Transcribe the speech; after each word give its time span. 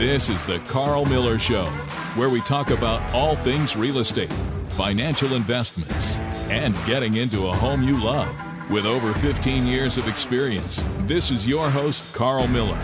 This 0.00 0.30
is 0.30 0.42
the 0.44 0.60
Carl 0.60 1.04
Miller 1.04 1.38
Show, 1.38 1.66
where 2.14 2.30
we 2.30 2.40
talk 2.40 2.70
about 2.70 3.02
all 3.12 3.36
things 3.36 3.76
real 3.76 3.98
estate, 3.98 4.32
financial 4.70 5.34
investments, 5.34 6.16
and 6.48 6.74
getting 6.86 7.16
into 7.16 7.48
a 7.48 7.52
home 7.52 7.82
you 7.82 8.02
love. 8.02 8.34
With 8.70 8.86
over 8.86 9.12
15 9.12 9.66
years 9.66 9.98
of 9.98 10.08
experience, 10.08 10.82
this 11.00 11.30
is 11.30 11.46
your 11.46 11.68
host, 11.68 12.10
Carl 12.14 12.46
Miller. 12.46 12.80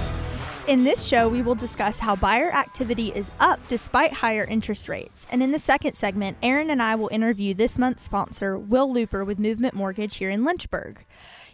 In 0.68 0.84
this 0.84 1.06
show, 1.06 1.26
we 1.26 1.40
will 1.40 1.54
discuss 1.54 1.98
how 1.98 2.16
buyer 2.16 2.52
activity 2.52 3.12
is 3.14 3.30
up 3.40 3.66
despite 3.66 4.12
higher 4.12 4.44
interest 4.44 4.86
rates. 4.86 5.26
And 5.30 5.42
in 5.42 5.52
the 5.52 5.58
second 5.58 5.94
segment, 5.94 6.36
Erin 6.42 6.68
and 6.68 6.82
I 6.82 6.96
will 6.96 7.08
interview 7.08 7.54
this 7.54 7.78
month's 7.78 8.02
sponsor, 8.02 8.58
Will 8.58 8.92
Luper 8.92 9.24
with 9.24 9.38
Movement 9.38 9.72
Mortgage 9.72 10.16
here 10.16 10.28
in 10.28 10.44
Lynchburg. 10.44 11.06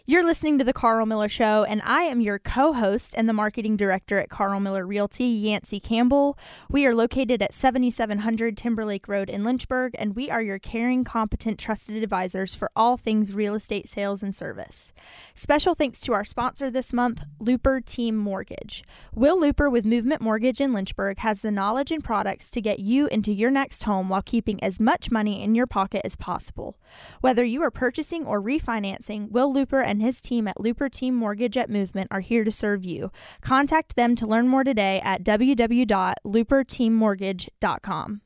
You're 0.05 0.25
listening 0.25 0.59
to 0.59 0.65
the 0.65 0.73
Carl 0.73 1.07
Miller 1.07 1.29
Show, 1.29 1.63
and 1.63 1.81
I 1.85 2.03
am 2.03 2.21
your 2.21 2.41
co 2.41 2.73
host 2.73 3.15
and 3.17 3.29
the 3.29 3.33
marketing 3.33 3.77
director 3.77 4.19
at 4.19 4.29
Carl 4.29 4.59
Miller 4.59 4.85
Realty, 4.85 5.27
Yancy 5.27 5.79
Campbell. 5.79 6.37
We 6.69 6.85
are 6.87 6.95
located 6.95 7.41
at 7.41 7.55
7700 7.55 8.57
Timberlake 8.57 9.07
Road 9.07 9.31
in 9.31 9.45
Lynchburg, 9.45 9.95
and 9.97 10.17
we 10.17 10.29
are 10.29 10.43
your 10.43 10.59
caring, 10.59 11.05
competent, 11.05 11.57
trusted 11.61 12.03
advisors 12.03 12.53
for 12.53 12.69
all 12.75 12.97
things 12.97 13.33
real 13.33 13.55
estate 13.55 13.89
sales 13.89 14.25
and 14.25 14.35
service. 14.35 14.93
Special 15.35 15.73
thanks 15.73 16.01
to 16.01 16.13
our 16.13 16.25
sponsor 16.25 16.69
this 16.69 16.93
month, 16.93 17.23
Luper 17.41 17.85
Team 17.85 18.17
Mortgage. 18.17 18.83
Will 19.15 19.41
Luper 19.41 19.71
with 19.71 19.85
Movement 19.85 20.21
Mortgage 20.21 20.61
in 20.61 20.73
Lynchburg 20.73 21.19
has 21.19 21.43
the 21.43 21.53
knowledge 21.53 21.93
and 21.93 22.03
products 22.03 22.51
to 22.51 22.61
get 22.61 22.81
you 22.81 23.07
into 23.07 23.33
your 23.33 23.53
next 23.53 23.85
home 23.85 24.09
while 24.09 24.23
keeping 24.23 24.61
as 24.65 24.81
much 24.81 25.13
money 25.13 25.45
in 25.45 25.55
your 25.55 25.69
pocket 25.69 26.03
as 26.05 26.17
possible. 26.17 26.77
Whether 27.21 27.45
you 27.45 27.63
are 27.63 27.71
purchasing 27.71 28.27
or 28.27 28.43
refinancing, 28.43 29.31
Will 29.31 29.55
Luper 29.55 29.92
and 29.92 29.92
his 30.01 30.21
team 30.21 30.49
at 30.49 30.57
Luper 30.57 30.91
Team 30.91 31.15
Mortgage 31.15 31.57
at 31.57 31.69
Movement 31.69 32.09
are 32.11 32.21
here 32.21 32.45
to 32.45 32.51
serve 32.51 32.85
you. 32.85 33.13
Contact 33.41 33.97
them 33.97 34.15
to 34.17 34.27
learn 34.27 34.49
more 34.49 34.65
today 34.65 35.01
at 35.05 35.23
www.luperteammortgage.com. 35.25 38.21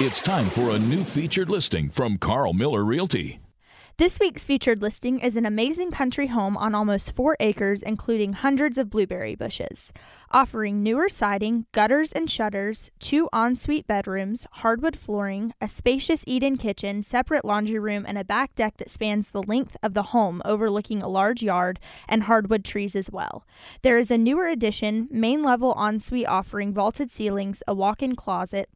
It's 0.00 0.22
time 0.22 0.46
for 0.46 0.70
a 0.70 0.78
new 0.78 1.02
featured 1.02 1.50
listing 1.50 1.90
from 1.90 2.18
Carl 2.18 2.52
Miller 2.52 2.84
Realty. 2.84 3.40
This 3.98 4.20
week's 4.20 4.44
featured 4.44 4.80
listing 4.80 5.18
is 5.18 5.34
an 5.34 5.44
amazing 5.44 5.90
country 5.90 6.28
home 6.28 6.56
on 6.56 6.72
almost 6.72 7.10
four 7.10 7.36
acres, 7.40 7.82
including 7.82 8.32
hundreds 8.32 8.78
of 8.78 8.90
blueberry 8.90 9.34
bushes. 9.34 9.92
Offering 10.30 10.84
newer 10.84 11.08
siding, 11.08 11.66
gutters 11.72 12.12
and 12.12 12.30
shutters, 12.30 12.92
two 13.00 13.28
ensuite 13.32 13.88
bedrooms, 13.88 14.46
hardwood 14.52 14.96
flooring, 14.96 15.52
a 15.60 15.66
spacious 15.66 16.22
eat 16.28 16.44
in 16.44 16.58
kitchen, 16.58 17.02
separate 17.02 17.44
laundry 17.44 17.80
room, 17.80 18.04
and 18.06 18.16
a 18.16 18.22
back 18.22 18.54
deck 18.54 18.76
that 18.76 18.88
spans 18.88 19.30
the 19.30 19.42
length 19.42 19.76
of 19.82 19.94
the 19.94 20.14
home, 20.14 20.42
overlooking 20.44 21.02
a 21.02 21.08
large 21.08 21.42
yard 21.42 21.80
and 22.08 22.22
hardwood 22.22 22.64
trees 22.64 22.94
as 22.94 23.10
well. 23.10 23.44
There 23.82 23.98
is 23.98 24.12
a 24.12 24.16
newer 24.16 24.46
addition, 24.46 25.08
main 25.10 25.42
level 25.42 25.74
ensuite 25.76 26.28
offering 26.28 26.72
vaulted 26.72 27.10
ceilings, 27.10 27.64
a 27.66 27.74
walk 27.74 28.00
in 28.00 28.14
closet, 28.14 28.70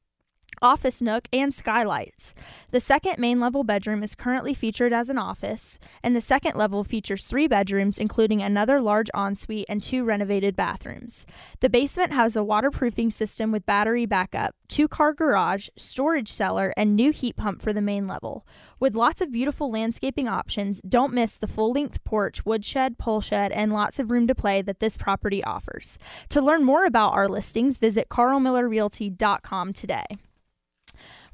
office 0.60 1.00
nook, 1.00 1.28
and 1.32 1.54
skylights. 1.54 2.34
The 2.70 2.80
second 2.80 3.18
main 3.18 3.40
level 3.40 3.64
bedroom 3.64 4.02
is 4.02 4.14
currently 4.14 4.54
featured 4.54 4.92
as 4.92 5.08
an 5.08 5.18
office, 5.18 5.78
and 6.02 6.14
the 6.14 6.20
second 6.20 6.56
level 6.56 6.84
features 6.84 7.26
three 7.26 7.46
bedrooms, 7.48 7.98
including 7.98 8.42
another 8.42 8.80
large 8.80 9.10
ensuite 9.14 9.66
and 9.68 9.82
two 9.82 10.04
renovated 10.04 10.56
bathrooms. 10.56 11.26
The 11.60 11.70
basement 11.70 12.12
has 12.12 12.36
a 12.36 12.44
waterproofing 12.44 13.10
system 13.10 13.52
with 13.52 13.66
battery 13.66 14.06
backup, 14.06 14.54
two 14.68 14.88
car 14.88 15.12
garage, 15.12 15.68
storage 15.76 16.30
cellar, 16.30 16.72
and 16.76 16.96
new 16.96 17.12
heat 17.12 17.36
pump 17.36 17.60
for 17.60 17.72
the 17.72 17.82
main 17.82 18.06
level. 18.06 18.46
With 18.80 18.94
lots 18.94 19.20
of 19.20 19.30
beautiful 19.30 19.70
landscaping 19.70 20.28
options, 20.28 20.80
don't 20.82 21.12
miss 21.12 21.36
the 21.36 21.46
full 21.46 21.72
length 21.72 22.02
porch, 22.04 22.44
woodshed, 22.44 22.98
pole 22.98 23.20
shed, 23.20 23.52
and 23.52 23.72
lots 23.72 23.98
of 23.98 24.10
room 24.10 24.26
to 24.26 24.34
play 24.34 24.62
that 24.62 24.80
this 24.80 24.96
property 24.96 25.44
offers. 25.44 25.98
To 26.30 26.40
learn 26.40 26.64
more 26.64 26.84
about 26.84 27.12
our 27.12 27.28
listings, 27.28 27.78
visit 27.78 28.08
carlmillerrealty.com 28.08 29.72
today. 29.72 30.04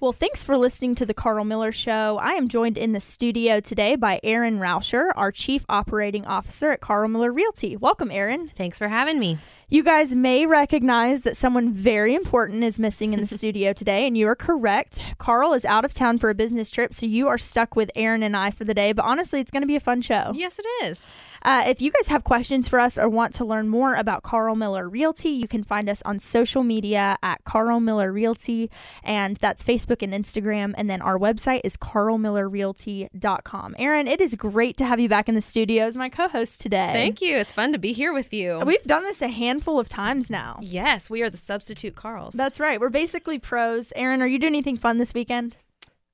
Well, 0.00 0.12
thanks 0.12 0.44
for 0.44 0.56
listening 0.56 0.94
to 0.94 1.06
the 1.06 1.12
Carl 1.12 1.44
Miller 1.44 1.72
Show. 1.72 2.20
I 2.22 2.34
am 2.34 2.46
joined 2.46 2.78
in 2.78 2.92
the 2.92 3.00
studio 3.00 3.58
today 3.58 3.96
by 3.96 4.20
Erin 4.22 4.60
Rauscher, 4.60 5.10
our 5.16 5.32
Chief 5.32 5.64
Operating 5.68 6.24
Officer 6.24 6.70
at 6.70 6.80
Carl 6.80 7.08
Miller 7.08 7.32
Realty. 7.32 7.76
Welcome, 7.76 8.12
Erin. 8.12 8.46
Thanks 8.54 8.78
for 8.78 8.86
having 8.86 9.18
me. 9.18 9.38
You 9.70 9.82
guys 9.82 10.14
may 10.14 10.46
recognize 10.46 11.20
that 11.22 11.36
someone 11.36 11.70
very 11.70 12.14
important 12.14 12.64
is 12.64 12.78
missing 12.78 13.12
in 13.12 13.20
the 13.20 13.26
studio 13.36 13.74
today, 13.74 14.06
and 14.06 14.16
you 14.16 14.26
are 14.28 14.34
correct. 14.34 15.04
Carl 15.18 15.52
is 15.52 15.66
out 15.66 15.84
of 15.84 15.92
town 15.92 16.16
for 16.16 16.30
a 16.30 16.34
business 16.34 16.70
trip, 16.70 16.94
so 16.94 17.04
you 17.04 17.28
are 17.28 17.36
stuck 17.36 17.76
with 17.76 17.90
Erin 17.94 18.22
and 18.22 18.34
I 18.34 18.50
for 18.50 18.64
the 18.64 18.72
day. 18.72 18.94
But 18.94 19.04
honestly, 19.04 19.40
it's 19.40 19.50
going 19.50 19.60
to 19.60 19.66
be 19.66 19.76
a 19.76 19.80
fun 19.80 20.00
show. 20.00 20.32
Yes, 20.34 20.58
it 20.58 20.64
is. 20.84 21.06
Uh, 21.42 21.64
if 21.66 21.82
you 21.82 21.92
guys 21.92 22.08
have 22.08 22.24
questions 22.24 22.66
for 22.66 22.80
us 22.80 22.96
or 22.96 23.10
want 23.10 23.34
to 23.34 23.44
learn 23.44 23.68
more 23.68 23.94
about 23.94 24.22
Carl 24.22 24.54
Miller 24.54 24.88
Realty, 24.88 25.28
you 25.28 25.46
can 25.46 25.62
find 25.62 25.90
us 25.90 26.00
on 26.02 26.18
social 26.18 26.64
media 26.64 27.18
at 27.22 27.44
Carl 27.44 27.78
Miller 27.78 28.10
Realty, 28.10 28.70
and 29.04 29.36
that's 29.36 29.62
Facebook 29.62 30.02
and 30.02 30.14
Instagram. 30.14 30.72
And 30.78 30.88
then 30.88 31.02
our 31.02 31.18
website 31.18 31.60
is 31.62 31.76
carlmillerrealty.com. 31.76 33.76
Erin, 33.78 34.08
it 34.08 34.22
is 34.22 34.34
great 34.34 34.78
to 34.78 34.86
have 34.86 34.98
you 34.98 35.10
back 35.10 35.28
in 35.28 35.34
the 35.34 35.42
studio 35.42 35.84
as 35.84 35.94
my 35.94 36.08
co 36.08 36.26
host 36.26 36.62
today. 36.62 36.90
Thank 36.94 37.20
you. 37.20 37.36
It's 37.36 37.52
fun 37.52 37.72
to 37.72 37.78
be 37.78 37.92
here 37.92 38.14
with 38.14 38.32
you. 38.32 38.62
We've 38.64 38.82
done 38.82 39.04
this 39.04 39.22
a 39.22 39.28
handful 39.28 39.57
of 39.66 39.88
times 39.88 40.30
now. 40.30 40.58
Yes, 40.62 41.10
we 41.10 41.22
are 41.22 41.30
the 41.30 41.36
substitute 41.36 41.96
Carls. 41.96 42.34
That's 42.34 42.60
right. 42.60 42.80
We're 42.80 42.90
basically 42.90 43.38
pros. 43.38 43.92
Erin, 43.96 44.22
are 44.22 44.26
you 44.26 44.38
doing 44.38 44.54
anything 44.54 44.76
fun 44.76 44.98
this 44.98 45.14
weekend? 45.14 45.56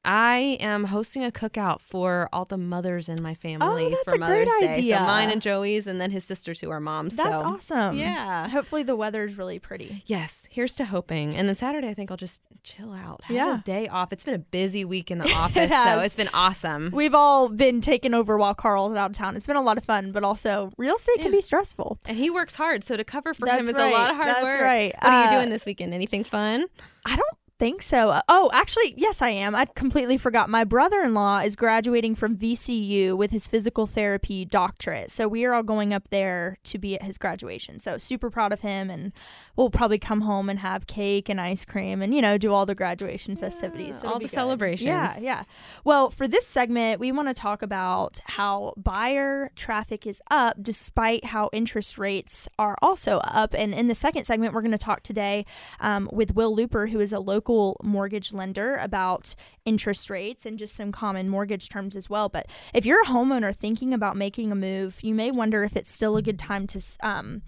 I 0.04 0.58
am 0.60 0.84
hosting 0.84 1.24
a 1.24 1.30
cookout 1.30 1.80
for 1.80 2.28
all 2.32 2.44
the 2.44 2.58
mothers 2.58 3.08
in 3.08 3.22
my 3.22 3.34
family 3.34 3.86
Oh, 3.86 3.90
that's 3.90 4.02
for 4.04 4.14
a 4.14 4.18
great 4.18 4.48
Day. 4.60 4.68
idea. 4.72 4.98
So 4.98 5.04
mine 5.04 5.30
and 5.30 5.40
Joey's, 5.40 5.86
and 5.86 6.00
then 6.00 6.10
his 6.10 6.24
sisters 6.24 6.60
who 6.60 6.70
are 6.70 6.80
moms. 6.80 7.16
That's 7.16 7.30
so 7.40 7.44
awesome. 7.44 7.96
Yeah. 7.96 8.48
Hopefully 8.48 8.82
the 8.82 8.96
weather's 8.96 9.36
really 9.38 9.58
pretty. 9.58 10.02
yes, 10.06 10.46
here's 10.50 10.74
to 10.76 10.84
hoping. 10.84 11.34
And 11.34 11.48
then 11.48 11.54
Saturday, 11.56 11.88
I 11.88 11.94
think 11.94 12.10
I'll 12.10 12.16
just 12.16 12.42
chill 12.62 12.92
out, 12.92 13.24
have 13.24 13.34
Yeah. 13.36 13.58
a 13.60 13.62
day 13.62 13.88
off. 13.88 14.12
It's 14.12 14.24
been 14.24 14.34
a 14.34 14.38
busy 14.38 14.84
week 14.84 15.10
in 15.10 15.18
the 15.18 15.30
office, 15.34 15.70
has. 15.70 15.98
so 15.98 16.04
it's 16.04 16.14
been 16.14 16.30
awesome. 16.34 16.90
We've 16.92 17.14
all 17.14 17.48
been 17.48 17.80
taken 17.80 18.14
over 18.14 18.36
while 18.36 18.54
Carl's 18.54 18.94
out 18.96 19.10
of 19.12 19.16
town. 19.16 19.36
It's 19.36 19.46
been 19.46 19.56
a 19.56 19.62
lot 19.62 19.78
of 19.78 19.84
fun, 19.84 20.12
but 20.12 20.22
also 20.24 20.70
real 20.76 20.96
estate 20.96 21.20
can 21.20 21.30
be 21.30 21.40
stressful. 21.40 21.98
And 22.06 22.16
he 22.18 22.28
works 22.30 22.54
hard, 22.54 22.84
so 22.84 22.96
to 22.96 23.04
cover 23.04 23.32
for 23.34 23.46
That's 23.46 23.62
him 23.62 23.68
is 23.70 23.76
right. 23.76 23.90
a 23.92 23.94
lot 23.96 24.10
of 24.10 24.16
hard 24.16 24.28
That's 24.28 24.42
work. 24.42 24.52
That's 24.52 24.62
right. 24.62 24.94
What 25.00 25.12
are 25.12 25.22
Uh, 25.28 25.30
you 25.32 25.38
doing 25.38 25.50
this 25.50 25.64
weekend? 25.64 25.94
Anything 25.94 26.24
fun? 26.24 26.66
I 27.06 27.16
don't 27.16 27.28
think 27.64 27.80
so. 27.80 28.10
Uh, 28.10 28.20
Oh, 28.28 28.50
actually, 28.52 28.92
yes, 28.98 29.22
I 29.22 29.30
am. 29.30 29.54
I 29.54 29.64
completely 29.64 30.18
forgot. 30.18 30.50
My 30.50 30.64
brother 30.64 31.00
in 31.00 31.14
law 31.14 31.38
is 31.38 31.56
graduating 31.56 32.14
from 32.14 32.36
VCU 32.36 33.16
with 33.16 33.30
his 33.30 33.46
physical 33.46 33.86
therapy 33.86 34.44
doctorate. 34.44 35.10
So 35.10 35.28
we 35.28 35.46
are 35.46 35.54
all 35.54 35.62
going 35.62 35.94
up 35.94 36.08
there 36.10 36.58
to 36.64 36.76
be 36.76 36.94
at 36.94 37.04
his 37.04 37.16
graduation. 37.16 37.80
So 37.80 37.96
super 37.96 38.28
proud 38.28 38.52
of 38.52 38.60
him. 38.60 38.90
And 38.90 39.12
we'll 39.56 39.70
probably 39.70 39.98
come 39.98 40.22
home 40.22 40.48
and 40.48 40.58
have 40.58 40.86
cake 40.86 41.28
and 41.28 41.40
ice 41.40 41.64
cream 41.64 42.02
and, 42.02 42.14
you 42.14 42.20
know, 42.20 42.36
do 42.36 42.52
all 42.52 42.66
the 42.66 42.74
graduation 42.74 43.36
festivities. 43.36 43.98
It'll 43.98 44.14
all 44.14 44.18
the 44.18 44.24
good. 44.24 44.30
celebrations. 44.30 44.86
Yeah, 44.86 45.18
yeah. 45.20 45.44
Well, 45.84 46.10
for 46.10 46.26
this 46.26 46.46
segment, 46.46 47.00
we 47.00 47.12
want 47.12 47.28
to 47.28 47.34
talk 47.34 47.62
about 47.62 48.20
how 48.24 48.74
buyer 48.76 49.50
traffic 49.54 50.06
is 50.06 50.20
up 50.30 50.56
despite 50.60 51.26
how 51.26 51.50
interest 51.52 51.98
rates 51.98 52.48
are 52.58 52.76
also 52.82 53.18
up. 53.18 53.54
And 53.54 53.74
in 53.74 53.86
the 53.86 53.94
second 53.94 54.24
segment, 54.24 54.54
we're 54.54 54.62
going 54.62 54.72
to 54.72 54.78
talk 54.78 55.02
today 55.02 55.46
um, 55.80 56.08
with 56.12 56.34
Will 56.34 56.54
Luper, 56.54 56.90
who 56.90 57.00
is 57.00 57.12
a 57.12 57.20
local 57.20 57.80
mortgage 57.82 58.32
lender, 58.32 58.76
about 58.76 59.34
interest 59.64 60.10
rates 60.10 60.44
and 60.44 60.58
just 60.58 60.74
some 60.74 60.92
common 60.92 61.28
mortgage 61.28 61.68
terms 61.68 61.96
as 61.96 62.10
well. 62.10 62.28
But 62.28 62.46
if 62.72 62.84
you're 62.84 63.02
a 63.02 63.06
homeowner 63.06 63.54
thinking 63.54 63.94
about 63.94 64.16
making 64.16 64.52
a 64.52 64.54
move, 64.54 65.02
you 65.02 65.14
may 65.14 65.30
wonder 65.30 65.64
if 65.64 65.76
it's 65.76 65.92
still 65.92 66.16
a 66.16 66.22
good 66.22 66.38
time 66.38 66.66
to. 66.68 66.80
Um, 67.00 67.42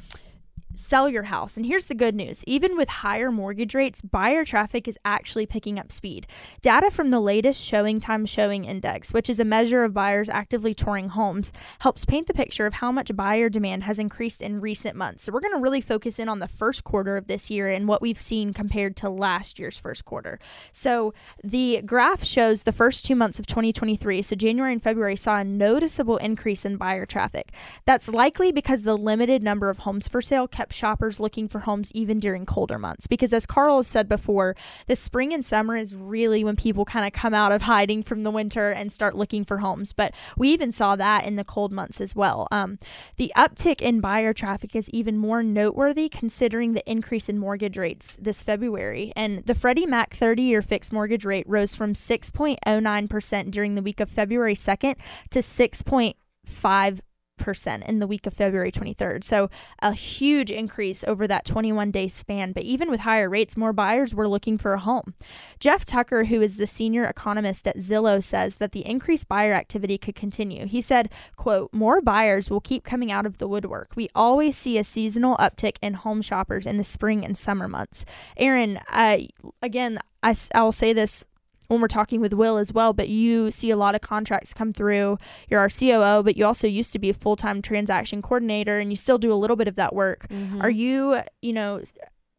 sell 0.76 1.08
your 1.08 1.24
house. 1.24 1.56
And 1.56 1.66
here's 1.66 1.86
the 1.86 1.94
good 1.94 2.14
news 2.14 2.44
even 2.46 2.76
with 2.76 2.88
higher 2.88 3.30
mortgage 3.30 3.74
rates, 3.74 4.00
buyer 4.00 4.44
traffic 4.44 4.86
is 4.86 4.98
actually 5.04 5.46
picking 5.46 5.78
up 5.78 5.90
speed. 5.90 6.26
Data 6.62 6.90
from 6.90 7.10
the 7.10 7.20
latest 7.20 7.62
Showing 7.62 8.00
Time 8.00 8.26
Showing 8.26 8.64
Index, 8.64 9.12
which 9.12 9.30
is 9.30 9.40
a 9.40 9.44
measure 9.44 9.84
of 9.84 9.94
buyers 9.94 10.28
actively 10.28 10.74
touring 10.74 11.10
homes, 11.10 11.52
helps 11.80 12.04
paint 12.04 12.26
the 12.26 12.34
picture 12.34 12.66
of 12.66 12.74
how 12.74 12.92
much 12.92 13.14
buyer 13.16 13.48
demand 13.48 13.84
has 13.84 13.98
increased 13.98 14.42
in 14.42 14.60
recent 14.60 14.96
months. 14.96 15.24
So 15.24 15.32
we're 15.32 15.40
going 15.40 15.54
to 15.54 15.60
really 15.60 15.80
focus 15.80 16.18
in 16.18 16.28
on 16.28 16.38
the 16.38 16.48
first 16.48 16.84
quarter 16.84 17.16
of 17.16 17.26
this 17.26 17.50
year 17.50 17.68
and 17.68 17.88
what 17.88 18.02
we've 18.02 18.20
seen 18.20 18.52
compared 18.52 18.96
to 18.96 19.08
last 19.08 19.58
year's 19.58 19.76
first 19.76 20.04
quarter. 20.04 20.38
So 20.72 21.14
the 21.42 21.82
graph 21.84 22.24
shows 22.24 22.62
the 22.62 22.72
first 22.72 23.04
two 23.04 23.16
months 23.16 23.38
of 23.38 23.46
2023, 23.46 24.22
so 24.22 24.36
January 24.36 24.72
and 24.72 24.82
February, 24.82 25.16
saw 25.16 25.38
a 25.38 25.44
noticeable 25.44 26.18
increase 26.18 26.64
in 26.64 26.76
buyer 26.76 27.06
traffic. 27.06 27.52
That's 27.84 28.08
likely 28.08 28.52
because 28.52 28.82
the 28.82 28.96
limited 28.96 29.42
number 29.42 29.70
of 29.70 29.78
homes 29.78 30.08
for 30.08 30.20
sale 30.20 30.46
kept 30.46 30.65
shoppers 30.72 31.20
looking 31.20 31.48
for 31.48 31.60
homes 31.60 31.92
even 31.92 32.20
during 32.20 32.46
colder 32.46 32.78
months. 32.78 33.06
Because 33.06 33.32
as 33.32 33.46
Carl 33.46 33.78
has 33.78 33.86
said 33.86 34.08
before, 34.08 34.54
the 34.86 34.96
spring 34.96 35.32
and 35.32 35.44
summer 35.44 35.76
is 35.76 35.94
really 35.94 36.44
when 36.44 36.56
people 36.56 36.84
kind 36.84 37.06
of 37.06 37.12
come 37.12 37.34
out 37.34 37.52
of 37.52 37.62
hiding 37.62 38.02
from 38.02 38.22
the 38.22 38.30
winter 38.30 38.70
and 38.70 38.92
start 38.92 39.16
looking 39.16 39.44
for 39.44 39.58
homes. 39.58 39.92
But 39.92 40.14
we 40.36 40.50
even 40.50 40.72
saw 40.72 40.96
that 40.96 41.24
in 41.24 41.36
the 41.36 41.44
cold 41.44 41.72
months 41.72 42.00
as 42.00 42.14
well. 42.14 42.48
Um, 42.50 42.78
the 43.16 43.32
uptick 43.36 43.80
in 43.80 44.00
buyer 44.00 44.32
traffic 44.32 44.74
is 44.74 44.90
even 44.90 45.16
more 45.16 45.42
noteworthy 45.42 46.08
considering 46.08 46.72
the 46.72 46.88
increase 46.90 47.28
in 47.28 47.38
mortgage 47.38 47.76
rates 47.76 48.16
this 48.20 48.42
February. 48.42 49.12
And 49.16 49.44
the 49.46 49.54
Freddie 49.54 49.86
Mac 49.86 50.14
30 50.14 50.42
year 50.42 50.62
fixed 50.62 50.92
mortgage 50.92 51.24
rate 51.24 51.48
rose 51.48 51.74
from 51.74 51.94
6.09% 51.94 53.50
during 53.50 53.74
the 53.74 53.82
week 53.82 54.00
of 54.00 54.08
February 54.08 54.54
2nd 54.54 54.96
to 55.30 55.38
6.5 55.40 57.00
percent 57.36 57.84
in 57.84 57.98
the 57.98 58.06
week 58.06 58.26
of 58.26 58.34
February 58.34 58.72
23rd. 58.72 59.22
So 59.24 59.48
a 59.80 59.92
huge 59.92 60.50
increase 60.50 61.04
over 61.04 61.26
that 61.26 61.44
21 61.44 61.90
day 61.90 62.08
span. 62.08 62.52
But 62.52 62.64
even 62.64 62.90
with 62.90 63.00
higher 63.00 63.28
rates, 63.28 63.56
more 63.56 63.72
buyers 63.72 64.14
were 64.14 64.28
looking 64.28 64.58
for 64.58 64.72
a 64.72 64.80
home. 64.80 65.14
Jeff 65.60 65.84
Tucker, 65.84 66.24
who 66.24 66.40
is 66.40 66.56
the 66.56 66.66
senior 66.66 67.04
economist 67.04 67.66
at 67.68 67.78
Zillow, 67.78 68.22
says 68.22 68.56
that 68.56 68.72
the 68.72 68.86
increased 68.86 69.28
buyer 69.28 69.52
activity 69.52 69.98
could 69.98 70.14
continue. 70.14 70.66
He 70.66 70.80
said, 70.80 71.10
quote, 71.36 71.72
more 71.72 72.00
buyers 72.00 72.50
will 72.50 72.60
keep 72.60 72.84
coming 72.84 73.12
out 73.12 73.26
of 73.26 73.38
the 73.38 73.48
woodwork. 73.48 73.92
We 73.94 74.08
always 74.14 74.56
see 74.56 74.78
a 74.78 74.84
seasonal 74.84 75.36
uptick 75.36 75.76
in 75.82 75.94
home 75.94 76.22
shoppers 76.22 76.66
in 76.66 76.76
the 76.76 76.84
spring 76.84 77.24
and 77.24 77.36
summer 77.36 77.68
months. 77.68 78.04
Erin, 78.36 78.80
uh, 78.90 79.18
again, 79.62 79.98
I, 80.22 80.34
I 80.54 80.62
will 80.62 80.72
say 80.72 80.92
this 80.92 81.24
when 81.68 81.80
we're 81.80 81.88
talking 81.88 82.20
with 82.20 82.32
Will 82.32 82.56
as 82.56 82.72
well, 82.72 82.92
but 82.92 83.08
you 83.08 83.50
see 83.50 83.70
a 83.70 83.76
lot 83.76 83.94
of 83.94 84.00
contracts 84.00 84.52
come 84.52 84.72
through. 84.72 85.18
You're 85.48 85.60
our 85.60 85.68
COO, 85.68 86.22
but 86.22 86.36
you 86.36 86.44
also 86.44 86.66
used 86.66 86.92
to 86.92 86.98
be 86.98 87.10
a 87.10 87.14
full 87.14 87.36
time 87.36 87.62
transaction 87.62 88.22
coordinator 88.22 88.78
and 88.78 88.90
you 88.90 88.96
still 88.96 89.18
do 89.18 89.32
a 89.32 89.34
little 89.34 89.56
bit 89.56 89.68
of 89.68 89.76
that 89.76 89.94
work. 89.94 90.26
Mm-hmm. 90.28 90.62
Are 90.62 90.70
you, 90.70 91.20
you 91.42 91.52
know, 91.52 91.80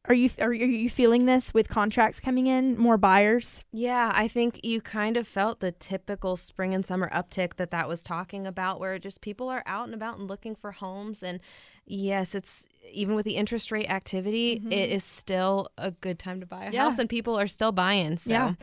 are 0.08 0.14
you 0.14 0.30
are 0.40 0.54
you 0.54 0.90
feeling 0.90 1.26
this 1.26 1.54
with 1.54 1.68
contracts 1.68 2.20
coming 2.20 2.48
in, 2.48 2.78
more 2.78 2.98
buyers? 2.98 3.66
Yeah, 3.74 4.12
I 4.16 4.28
think 4.28 4.62
you 4.64 4.80
kind 4.80 5.18
of 5.18 5.28
felt 5.28 5.60
the 5.60 5.74
typical 5.74 6.38
spring 6.38 6.74
and 6.74 6.86
summer 6.86 7.10
uptick 7.14 7.56
that 7.56 7.72
that 7.72 7.90
was 7.90 8.02
talking 8.02 8.48
about, 8.48 8.80
where 8.80 8.98
just 9.00 9.20
people 9.20 9.50
are 9.50 9.64
out 9.66 9.86
and 9.86 9.94
about 9.94 10.18
and 10.18 10.28
looking 10.28 10.56
for 10.56 10.72
homes. 10.72 11.24
And 11.24 11.42
yes, 11.86 12.36
it's 12.36 12.68
even 12.92 13.16
with 13.16 13.26
the 13.26 13.36
interest 13.36 13.70
rate 13.70 13.90
activity, 13.90 14.60
mm-hmm. 14.60 14.72
it 14.72 14.92
is 14.92 15.04
still 15.04 15.70
a 15.78 15.92
good 15.92 16.20
time 16.20 16.40
to 16.40 16.46
buy 16.46 16.66
a 16.66 16.72
yeah. 16.72 16.84
house, 16.84 17.00
and 17.00 17.10
people 17.10 17.38
are 17.38 17.48
still 17.48 17.74
buying. 17.74 18.18
So. 18.18 18.32
Yeah. 18.32 18.54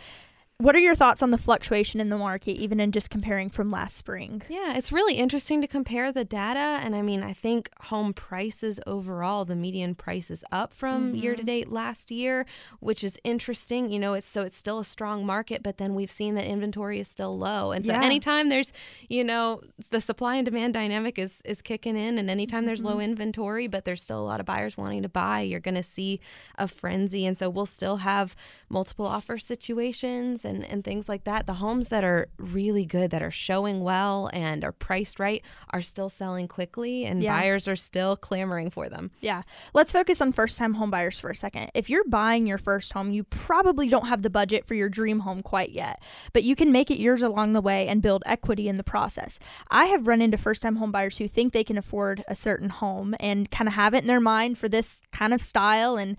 What 0.58 0.76
are 0.76 0.80
your 0.80 0.94
thoughts 0.94 1.20
on 1.20 1.32
the 1.32 1.36
fluctuation 1.36 2.00
in 2.00 2.10
the 2.10 2.16
market, 2.16 2.52
even 2.52 2.78
in 2.78 2.92
just 2.92 3.10
comparing 3.10 3.50
from 3.50 3.70
last 3.70 3.96
spring? 3.96 4.40
Yeah, 4.48 4.76
it's 4.76 4.92
really 4.92 5.14
interesting 5.14 5.60
to 5.62 5.66
compare 5.66 6.12
the 6.12 6.24
data. 6.24 6.78
And 6.80 6.94
I 6.94 7.02
mean, 7.02 7.24
I 7.24 7.32
think 7.32 7.68
home 7.80 8.14
prices 8.14 8.78
overall, 8.86 9.44
the 9.44 9.56
median 9.56 9.96
price 9.96 10.30
is 10.30 10.44
up 10.52 10.72
from 10.72 11.08
mm-hmm. 11.08 11.16
year 11.16 11.34
to 11.34 11.42
date 11.42 11.72
last 11.72 12.12
year, 12.12 12.46
which 12.78 13.02
is 13.02 13.18
interesting. 13.24 13.90
You 13.90 13.98
know, 13.98 14.14
it's 14.14 14.28
so 14.28 14.42
it's 14.42 14.56
still 14.56 14.78
a 14.78 14.84
strong 14.84 15.26
market, 15.26 15.64
but 15.64 15.78
then 15.78 15.96
we've 15.96 16.10
seen 16.10 16.36
that 16.36 16.46
inventory 16.46 17.00
is 17.00 17.08
still 17.08 17.36
low. 17.36 17.72
And 17.72 17.84
so 17.84 17.90
yeah. 17.90 18.04
anytime 18.04 18.48
there's, 18.48 18.72
you 19.08 19.24
know, 19.24 19.60
the 19.90 20.00
supply 20.00 20.36
and 20.36 20.44
demand 20.44 20.72
dynamic 20.74 21.18
is 21.18 21.42
is 21.44 21.62
kicking 21.62 21.96
in, 21.96 22.16
and 22.16 22.30
anytime 22.30 22.60
mm-hmm. 22.60 22.66
there's 22.66 22.84
low 22.84 22.92
mm-hmm. 22.92 23.10
inventory, 23.10 23.66
but 23.66 23.84
there's 23.84 24.02
still 24.02 24.20
a 24.20 24.22
lot 24.22 24.38
of 24.38 24.46
buyers 24.46 24.76
wanting 24.76 25.02
to 25.02 25.08
buy, 25.08 25.40
you're 25.40 25.58
going 25.58 25.74
to 25.74 25.82
see 25.82 26.20
a 26.58 26.68
frenzy. 26.68 27.26
And 27.26 27.36
so 27.36 27.50
we'll 27.50 27.66
still 27.66 27.96
have 27.96 28.36
multiple 28.68 29.06
offer 29.06 29.36
situations 29.36 30.43
and, 30.44 30.64
and 30.64 30.84
things 30.84 31.08
like 31.08 31.24
that, 31.24 31.46
the 31.46 31.54
homes 31.54 31.88
that 31.88 32.04
are 32.04 32.28
really 32.38 32.84
good, 32.84 33.10
that 33.10 33.22
are 33.22 33.30
showing 33.30 33.82
well 33.82 34.30
and 34.32 34.64
are 34.64 34.72
priced 34.72 35.18
right, 35.18 35.42
are 35.70 35.82
still 35.82 36.08
selling 36.08 36.48
quickly 36.48 37.04
and 37.04 37.22
yeah. 37.22 37.40
buyers 37.40 37.68
are 37.68 37.76
still 37.76 38.16
clamoring 38.16 38.70
for 38.70 38.88
them. 38.88 39.10
Yeah. 39.20 39.42
Let's 39.72 39.92
focus 39.92 40.20
on 40.20 40.32
first 40.32 40.58
time 40.58 40.74
home 40.74 40.90
buyers 40.90 41.18
for 41.18 41.30
a 41.30 41.34
second. 41.34 41.70
If 41.74 41.88
you're 41.90 42.04
buying 42.04 42.46
your 42.46 42.58
first 42.58 42.92
home, 42.92 43.10
you 43.10 43.24
probably 43.24 43.88
don't 43.88 44.08
have 44.08 44.22
the 44.22 44.30
budget 44.30 44.66
for 44.66 44.74
your 44.74 44.88
dream 44.88 45.20
home 45.20 45.42
quite 45.42 45.70
yet, 45.70 46.02
but 46.32 46.44
you 46.44 46.56
can 46.56 46.72
make 46.72 46.90
it 46.90 46.98
yours 46.98 47.22
along 47.22 47.52
the 47.52 47.60
way 47.60 47.88
and 47.88 48.02
build 48.02 48.22
equity 48.26 48.68
in 48.68 48.76
the 48.76 48.84
process. 48.84 49.38
I 49.70 49.86
have 49.86 50.06
run 50.06 50.22
into 50.22 50.36
first 50.36 50.62
time 50.62 50.76
home 50.76 50.92
buyers 50.92 51.18
who 51.18 51.28
think 51.28 51.52
they 51.52 51.64
can 51.64 51.78
afford 51.78 52.24
a 52.28 52.34
certain 52.34 52.68
home 52.68 53.14
and 53.20 53.50
kind 53.50 53.68
of 53.68 53.74
have 53.74 53.94
it 53.94 53.98
in 53.98 54.06
their 54.06 54.20
mind 54.20 54.58
for 54.58 54.68
this 54.68 55.02
kind 55.12 55.32
of 55.32 55.42
style 55.42 55.96
and 55.96 56.16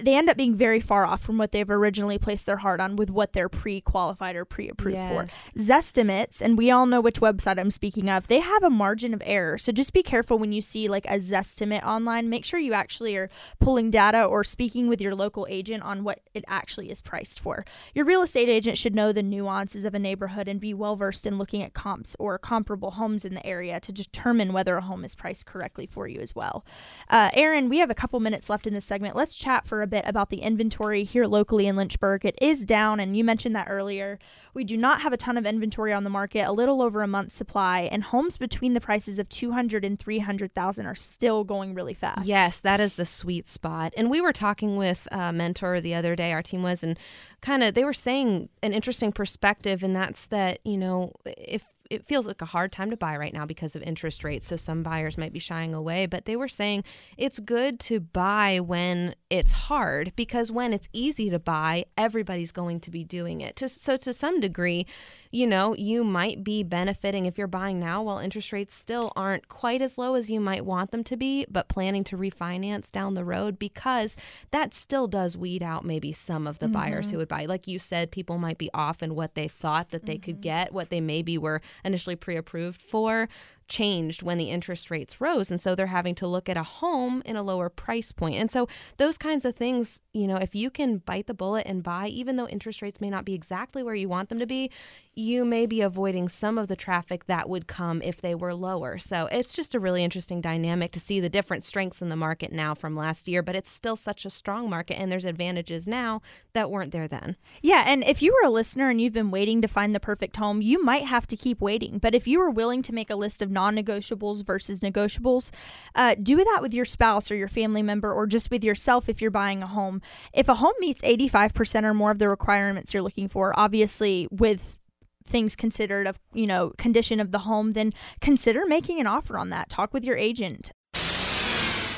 they 0.00 0.16
end 0.16 0.28
up 0.28 0.36
being 0.36 0.54
very 0.54 0.80
far 0.80 1.06
off 1.06 1.22
from 1.22 1.38
what 1.38 1.52
they've 1.52 1.70
originally 1.70 2.18
placed 2.18 2.46
their 2.46 2.58
heart 2.58 2.80
on 2.80 2.96
with 2.96 3.10
what 3.10 3.32
they're 3.32 3.48
pre-qualified 3.48 4.36
or 4.36 4.44
pre-approved 4.44 4.96
yes. 4.96 5.10
for. 5.10 5.58
Zestimates, 5.58 6.40
and 6.40 6.58
we 6.58 6.70
all 6.70 6.86
know 6.86 7.00
which 7.00 7.20
website 7.20 7.58
I'm 7.58 7.70
speaking 7.70 8.08
of, 8.08 8.26
they 8.26 8.40
have 8.40 8.62
a 8.62 8.70
margin 8.70 9.14
of 9.14 9.22
error. 9.24 9.58
So 9.58 9.72
just 9.72 9.92
be 9.92 10.02
careful 10.02 10.38
when 10.38 10.52
you 10.52 10.60
see 10.60 10.88
like 10.88 11.06
a 11.06 11.18
Zestimate 11.18 11.84
online. 11.84 12.28
Make 12.28 12.44
sure 12.44 12.60
you 12.60 12.72
actually 12.72 13.16
are 13.16 13.30
pulling 13.60 13.90
data 13.90 14.24
or 14.24 14.44
speaking 14.44 14.88
with 14.88 15.00
your 15.00 15.14
local 15.14 15.46
agent 15.48 15.82
on 15.82 16.04
what 16.04 16.20
it 16.34 16.44
actually 16.48 16.90
is 16.90 17.00
priced 17.00 17.40
for. 17.40 17.64
Your 17.94 18.04
real 18.04 18.22
estate 18.22 18.48
agent 18.48 18.78
should 18.78 18.94
know 18.94 19.12
the 19.12 19.22
nuances 19.22 19.84
of 19.84 19.94
a 19.94 19.98
neighborhood 19.98 20.48
and 20.48 20.60
be 20.60 20.74
well 20.74 20.96
versed 20.96 21.26
in 21.26 21.38
looking 21.38 21.62
at 21.62 21.74
comps 21.74 22.16
or 22.18 22.38
comparable 22.38 22.92
homes 22.92 23.24
in 23.24 23.34
the 23.34 23.46
area 23.46 23.80
to 23.80 23.92
determine 23.92 24.52
whether 24.52 24.76
a 24.76 24.82
home 24.82 25.04
is 25.04 25.14
priced 25.14 25.46
correctly 25.46 25.86
for 25.86 26.06
you 26.08 26.20
as 26.20 26.34
well. 26.34 26.64
Uh, 27.08 27.30
Erin, 27.32 27.68
we 27.68 27.78
have 27.78 27.90
a 27.90 27.94
couple 27.94 28.20
minutes 28.20 28.50
left 28.50 28.66
in 28.66 28.74
this 28.74 28.84
segment. 28.84 29.16
Let's 29.16 29.34
chat 29.34 29.66
for 29.66 29.75
a 29.82 29.86
bit 29.86 30.04
about 30.06 30.30
the 30.30 30.38
inventory 30.38 31.04
here 31.04 31.26
locally 31.26 31.66
in 31.66 31.76
Lynchburg. 31.76 32.24
It 32.24 32.38
is 32.40 32.64
down, 32.64 33.00
and 33.00 33.16
you 33.16 33.24
mentioned 33.24 33.54
that 33.56 33.68
earlier. 33.68 34.18
We 34.54 34.64
do 34.64 34.76
not 34.76 35.02
have 35.02 35.12
a 35.12 35.16
ton 35.16 35.36
of 35.36 35.44
inventory 35.44 35.92
on 35.92 36.04
the 36.04 36.10
market, 36.10 36.46
a 36.46 36.52
little 36.52 36.80
over 36.82 37.02
a 37.02 37.06
month's 37.06 37.34
supply, 37.34 37.82
and 37.82 38.04
homes 38.04 38.38
between 38.38 38.74
the 38.74 38.80
prices 38.80 39.18
of 39.18 39.28
200 39.28 39.84
and 39.84 39.98
300,000 39.98 40.86
are 40.86 40.94
still 40.94 41.44
going 41.44 41.74
really 41.74 41.94
fast. 41.94 42.26
Yes, 42.26 42.60
that 42.60 42.80
is 42.80 42.94
the 42.94 43.04
sweet 43.04 43.46
spot. 43.46 43.92
And 43.96 44.10
we 44.10 44.20
were 44.20 44.32
talking 44.32 44.76
with 44.76 45.06
a 45.12 45.32
mentor 45.32 45.80
the 45.80 45.94
other 45.94 46.16
day, 46.16 46.32
our 46.32 46.42
team 46.42 46.62
was, 46.62 46.82
and 46.82 46.98
kind 47.40 47.62
of 47.62 47.74
they 47.74 47.84
were 47.84 47.92
saying 47.92 48.48
an 48.62 48.72
interesting 48.72 49.12
perspective, 49.12 49.82
and 49.82 49.94
that's 49.94 50.26
that, 50.26 50.60
you 50.64 50.76
know, 50.76 51.12
if 51.24 51.64
it 51.90 52.06
feels 52.06 52.26
like 52.26 52.42
a 52.42 52.46
hard 52.46 52.72
time 52.72 52.90
to 52.90 52.96
buy 52.96 53.16
right 53.16 53.32
now 53.32 53.46
because 53.46 53.76
of 53.76 53.82
interest 53.82 54.24
rates. 54.24 54.46
So 54.46 54.56
some 54.56 54.82
buyers 54.82 55.18
might 55.18 55.32
be 55.32 55.38
shying 55.38 55.74
away, 55.74 56.06
but 56.06 56.24
they 56.24 56.36
were 56.36 56.48
saying 56.48 56.84
it's 57.16 57.40
good 57.40 57.80
to 57.80 58.00
buy 58.00 58.60
when 58.60 59.14
it's 59.30 59.52
hard 59.52 60.12
because 60.16 60.50
when 60.50 60.72
it's 60.72 60.88
easy 60.92 61.30
to 61.30 61.38
buy, 61.38 61.84
everybody's 61.96 62.52
going 62.52 62.80
to 62.80 62.90
be 62.90 63.04
doing 63.04 63.40
it. 63.40 63.58
So 63.58 63.96
to 63.96 64.12
some 64.12 64.40
degree, 64.40 64.86
you 65.30 65.46
know, 65.46 65.74
you 65.74 66.04
might 66.04 66.44
be 66.44 66.62
benefiting 66.62 67.26
if 67.26 67.36
you're 67.36 67.46
buying 67.46 67.78
now 67.78 68.02
while 68.02 68.18
interest 68.18 68.52
rates 68.52 68.74
still 68.74 69.12
aren't 69.16 69.48
quite 69.48 69.82
as 69.82 69.98
low 69.98 70.14
as 70.14 70.30
you 70.30 70.40
might 70.40 70.64
want 70.64 70.90
them 70.90 71.04
to 71.04 71.16
be, 71.16 71.46
but 71.50 71.68
planning 71.68 72.04
to 72.04 72.16
refinance 72.16 72.90
down 72.90 73.14
the 73.14 73.24
road 73.24 73.58
because 73.58 74.16
that 74.50 74.72
still 74.72 75.06
does 75.06 75.36
weed 75.36 75.62
out 75.62 75.84
maybe 75.84 76.12
some 76.12 76.46
of 76.46 76.58
the 76.58 76.66
mm-hmm. 76.66 76.74
buyers 76.74 77.10
who 77.10 77.18
would 77.18 77.28
buy. 77.28 77.46
Like 77.46 77.66
you 77.66 77.78
said, 77.78 78.10
people 78.10 78.38
might 78.38 78.58
be 78.58 78.70
off 78.72 79.02
in 79.02 79.14
what 79.14 79.34
they 79.34 79.48
thought 79.48 79.90
that 79.90 80.06
they 80.06 80.14
mm-hmm. 80.14 80.22
could 80.22 80.40
get, 80.40 80.72
what 80.72 80.90
they 80.90 81.00
maybe 81.00 81.36
were 81.36 81.60
initially 81.84 82.16
pre 82.16 82.36
approved 82.36 82.80
for 82.80 83.28
changed 83.68 84.22
when 84.22 84.38
the 84.38 84.50
interest 84.50 84.90
rates 84.90 85.20
rose. 85.20 85.50
And 85.50 85.60
so 85.60 85.74
they're 85.74 85.86
having 85.86 86.14
to 86.16 86.26
look 86.26 86.48
at 86.48 86.56
a 86.56 86.62
home 86.62 87.22
in 87.24 87.36
a 87.36 87.42
lower 87.42 87.68
price 87.68 88.12
point. 88.12 88.36
And 88.36 88.50
so 88.50 88.68
those 88.96 89.18
kinds 89.18 89.44
of 89.44 89.56
things, 89.56 90.00
you 90.12 90.26
know, 90.26 90.36
if 90.36 90.54
you 90.54 90.70
can 90.70 90.98
bite 90.98 91.26
the 91.26 91.34
bullet 91.34 91.66
and 91.66 91.82
buy, 91.82 92.08
even 92.08 92.36
though 92.36 92.48
interest 92.48 92.82
rates 92.82 93.00
may 93.00 93.10
not 93.10 93.24
be 93.24 93.34
exactly 93.34 93.82
where 93.82 93.94
you 93.94 94.08
want 94.08 94.28
them 94.28 94.38
to 94.38 94.46
be, 94.46 94.70
you 95.14 95.44
may 95.46 95.64
be 95.64 95.80
avoiding 95.80 96.28
some 96.28 96.58
of 96.58 96.68
the 96.68 96.76
traffic 96.76 97.24
that 97.24 97.48
would 97.48 97.66
come 97.66 98.02
if 98.02 98.20
they 98.20 98.34
were 98.34 98.54
lower. 98.54 98.98
So 98.98 99.28
it's 99.32 99.54
just 99.54 99.74
a 99.74 99.80
really 99.80 100.04
interesting 100.04 100.42
dynamic 100.42 100.92
to 100.92 101.00
see 101.00 101.20
the 101.20 101.30
different 101.30 101.64
strengths 101.64 102.02
in 102.02 102.10
the 102.10 102.16
market 102.16 102.52
now 102.52 102.74
from 102.74 102.94
last 102.94 103.26
year, 103.26 103.42
but 103.42 103.56
it's 103.56 103.70
still 103.70 103.96
such 103.96 104.26
a 104.26 104.30
strong 104.30 104.68
market 104.68 105.00
and 105.00 105.10
there's 105.10 105.24
advantages 105.24 105.88
now 105.88 106.20
that 106.52 106.70
weren't 106.70 106.92
there 106.92 107.08
then. 107.08 107.36
Yeah. 107.62 107.84
And 107.86 108.04
if 108.04 108.20
you 108.20 108.32
were 108.32 108.46
a 108.46 108.52
listener 108.52 108.90
and 108.90 109.00
you've 109.00 109.14
been 109.14 109.30
waiting 109.30 109.62
to 109.62 109.68
find 109.68 109.94
the 109.94 110.00
perfect 110.00 110.36
home, 110.36 110.60
you 110.60 110.84
might 110.84 111.06
have 111.06 111.26
to 111.28 111.36
keep 111.36 111.62
waiting. 111.62 111.98
But 111.98 112.14
if 112.14 112.28
you 112.28 112.38
were 112.38 112.50
willing 112.50 112.82
to 112.82 112.92
make 112.92 113.08
a 113.08 113.16
list 113.16 113.40
of 113.40 113.50
non 113.56 113.74
negotiables 113.74 114.44
versus 114.44 114.80
negotiables. 114.80 115.50
Uh, 115.94 116.14
do 116.22 116.36
that 116.36 116.58
with 116.60 116.74
your 116.74 116.84
spouse 116.84 117.30
or 117.30 117.36
your 117.36 117.48
family 117.48 117.82
member 117.82 118.12
or 118.12 118.26
just 118.26 118.50
with 118.50 118.62
yourself 118.62 119.08
if 119.08 119.22
you're 119.22 119.30
buying 119.30 119.62
a 119.62 119.66
home. 119.66 120.02
If 120.34 120.46
a 120.50 120.56
home 120.56 120.74
meets 120.78 121.00
85% 121.00 121.84
or 121.84 121.94
more 121.94 122.10
of 122.10 122.18
the 122.18 122.28
requirements 122.28 122.92
you're 122.92 123.02
looking 123.02 123.28
for, 123.28 123.58
obviously 123.58 124.28
with 124.30 124.78
things 125.24 125.56
considered 125.56 126.06
of 126.06 126.20
you 126.32 126.46
know 126.46 126.72
condition 126.78 127.18
of 127.18 127.32
the 127.32 127.40
home 127.40 127.72
then 127.72 127.92
consider 128.20 128.64
making 128.64 129.00
an 129.00 129.08
offer 129.08 129.36
on 129.36 129.50
that 129.50 129.68
talk 129.68 129.92
with 129.92 130.04
your 130.04 130.16
agent 130.16 130.70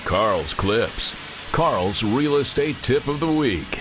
carl's 0.06 0.54
clips 0.54 1.14
carl's 1.52 2.02
real 2.02 2.36
estate 2.36 2.74
tip 2.76 3.06
of 3.06 3.20
the 3.20 3.30
week 3.30 3.80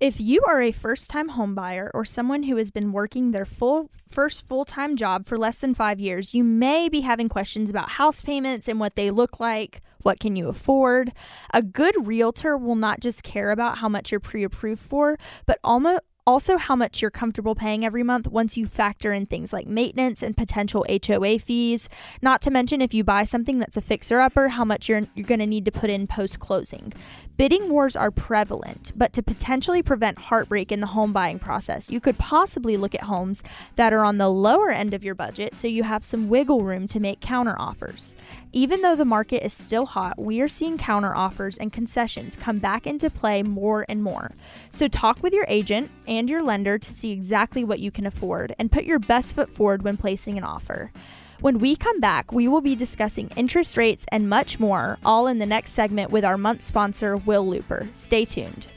if 0.00 0.20
you 0.20 0.42
are 0.46 0.60
a 0.60 0.72
first 0.72 1.10
time 1.10 1.30
homebuyer 1.30 1.90
or 1.94 2.04
someone 2.04 2.44
who 2.44 2.56
has 2.56 2.70
been 2.70 2.92
working 2.92 3.30
their 3.30 3.44
full 3.44 3.90
first 4.08 4.46
full 4.46 4.64
time 4.64 4.96
job 4.96 5.26
for 5.26 5.38
less 5.38 5.58
than 5.58 5.74
five 5.74 6.00
years, 6.00 6.34
you 6.34 6.44
may 6.44 6.88
be 6.88 7.02
having 7.02 7.28
questions 7.28 7.70
about 7.70 7.90
house 7.90 8.22
payments 8.22 8.68
and 8.68 8.80
what 8.80 8.96
they 8.96 9.10
look 9.10 9.40
like. 9.40 9.82
What 10.02 10.20
can 10.20 10.36
you 10.36 10.48
afford? 10.48 11.12
A 11.52 11.62
good 11.62 12.06
realtor 12.06 12.56
will 12.56 12.74
not 12.74 13.00
just 13.00 13.22
care 13.22 13.50
about 13.50 13.78
how 13.78 13.88
much 13.88 14.10
you're 14.10 14.20
pre 14.20 14.44
approved 14.44 14.82
for, 14.82 15.16
but 15.46 15.58
almost 15.64 16.02
also 16.26 16.56
how 16.56 16.74
much 16.74 17.02
you're 17.02 17.10
comfortable 17.10 17.54
paying 17.54 17.84
every 17.84 18.02
month 18.02 18.26
once 18.26 18.56
you 18.56 18.66
factor 18.66 19.12
in 19.12 19.26
things 19.26 19.52
like 19.52 19.66
maintenance 19.66 20.22
and 20.22 20.36
potential 20.36 20.86
HOA 20.88 21.38
fees. 21.38 21.88
Not 22.22 22.40
to 22.42 22.50
mention 22.50 22.80
if 22.80 22.94
you 22.94 23.04
buy 23.04 23.24
something 23.24 23.58
that's 23.58 23.76
a 23.76 23.82
fixer 23.82 24.20
upper, 24.20 24.48
how 24.48 24.64
much 24.64 24.88
you're 24.88 25.02
you're 25.14 25.26
going 25.26 25.40
to 25.40 25.46
need 25.46 25.64
to 25.66 25.72
put 25.72 25.90
in 25.90 26.06
post 26.06 26.40
closing. 26.40 26.92
Bidding 27.36 27.68
wars 27.68 27.96
are 27.96 28.10
prevalent, 28.10 28.92
but 28.94 29.12
to 29.12 29.22
potentially 29.22 29.82
prevent 29.82 30.18
heartbreak 30.18 30.70
in 30.70 30.80
the 30.80 30.86
home 30.88 31.12
buying 31.12 31.40
process, 31.40 31.90
you 31.90 32.00
could 32.00 32.16
possibly 32.16 32.76
look 32.76 32.94
at 32.94 33.02
homes 33.02 33.42
that 33.74 33.92
are 33.92 34.04
on 34.04 34.18
the 34.18 34.28
lower 34.28 34.70
end 34.70 34.94
of 34.94 35.02
your 35.02 35.16
budget 35.16 35.54
so 35.56 35.66
you 35.66 35.82
have 35.82 36.04
some 36.04 36.28
wiggle 36.28 36.60
room 36.60 36.86
to 36.86 37.00
make 37.00 37.20
counter 37.20 37.56
offers. 37.58 38.14
Even 38.56 38.82
though 38.82 38.94
the 38.94 39.04
market 39.04 39.44
is 39.44 39.52
still 39.52 39.84
hot, 39.84 40.16
we 40.16 40.40
are 40.40 40.46
seeing 40.46 40.78
counter 40.78 41.12
offers 41.12 41.58
and 41.58 41.72
concessions 41.72 42.36
come 42.36 42.60
back 42.60 42.86
into 42.86 43.10
play 43.10 43.42
more 43.42 43.84
and 43.88 44.00
more. 44.00 44.30
So 44.70 44.86
talk 44.86 45.20
with 45.24 45.32
your 45.32 45.44
agent 45.48 45.90
and 46.06 46.30
your 46.30 46.40
lender 46.40 46.78
to 46.78 46.92
see 46.92 47.10
exactly 47.10 47.64
what 47.64 47.80
you 47.80 47.90
can 47.90 48.06
afford 48.06 48.54
and 48.56 48.70
put 48.70 48.84
your 48.84 49.00
best 49.00 49.34
foot 49.34 49.52
forward 49.52 49.82
when 49.82 49.96
placing 49.96 50.38
an 50.38 50.44
offer. 50.44 50.92
When 51.40 51.58
we 51.58 51.74
come 51.74 51.98
back, 51.98 52.30
we 52.32 52.46
will 52.46 52.60
be 52.60 52.76
discussing 52.76 53.28
interest 53.34 53.76
rates 53.76 54.06
and 54.12 54.28
much 54.28 54.60
more, 54.60 54.98
all 55.04 55.26
in 55.26 55.40
the 55.40 55.46
next 55.46 55.72
segment 55.72 56.12
with 56.12 56.24
our 56.24 56.38
month 56.38 56.62
sponsor, 56.62 57.16
Will 57.16 57.44
Luper. 57.44 57.92
Stay 57.92 58.24
tuned. 58.24 58.68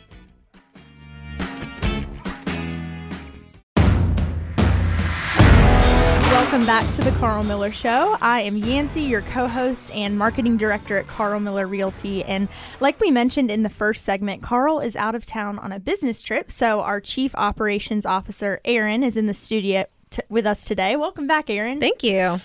Welcome 6.57 6.85
back 6.87 6.91
to 6.95 7.03
the 7.03 7.11
Carl 7.19 7.43
Miller 7.43 7.71
Show. 7.71 8.17
I 8.19 8.41
am 8.41 8.57
Yancy, 8.57 9.03
your 9.03 9.21
co 9.21 9.47
host 9.47 9.91
and 9.91 10.17
marketing 10.17 10.57
director 10.57 10.97
at 10.97 11.05
Carl 11.05 11.39
Miller 11.39 11.67
Realty. 11.67 12.23
And 12.23 12.49
like 12.79 12.99
we 12.99 13.11
mentioned 13.11 13.51
in 13.51 13.61
the 13.61 13.69
first 13.69 14.03
segment, 14.03 14.41
Carl 14.41 14.79
is 14.79 14.95
out 14.95 15.13
of 15.13 15.23
town 15.23 15.59
on 15.59 15.71
a 15.71 15.79
business 15.79 16.23
trip. 16.23 16.51
So 16.51 16.81
our 16.81 16.99
chief 16.99 17.35
operations 17.35 18.07
officer, 18.07 18.59
Erin, 18.65 19.03
is 19.03 19.15
in 19.15 19.27
the 19.27 19.35
studio 19.35 19.85
t- 20.09 20.23
with 20.29 20.47
us 20.47 20.63
today. 20.65 20.95
Welcome 20.95 21.27
back, 21.27 21.47
Erin. 21.51 21.79
Thank 21.79 22.01
you. 22.01 22.39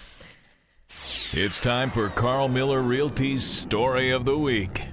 It's 0.91 1.59
time 1.59 1.89
for 1.89 2.11
Carl 2.11 2.49
Miller 2.49 2.83
Realty's 2.83 3.45
Story 3.45 4.11
of 4.11 4.27
the 4.27 4.37
Week. 4.37 4.92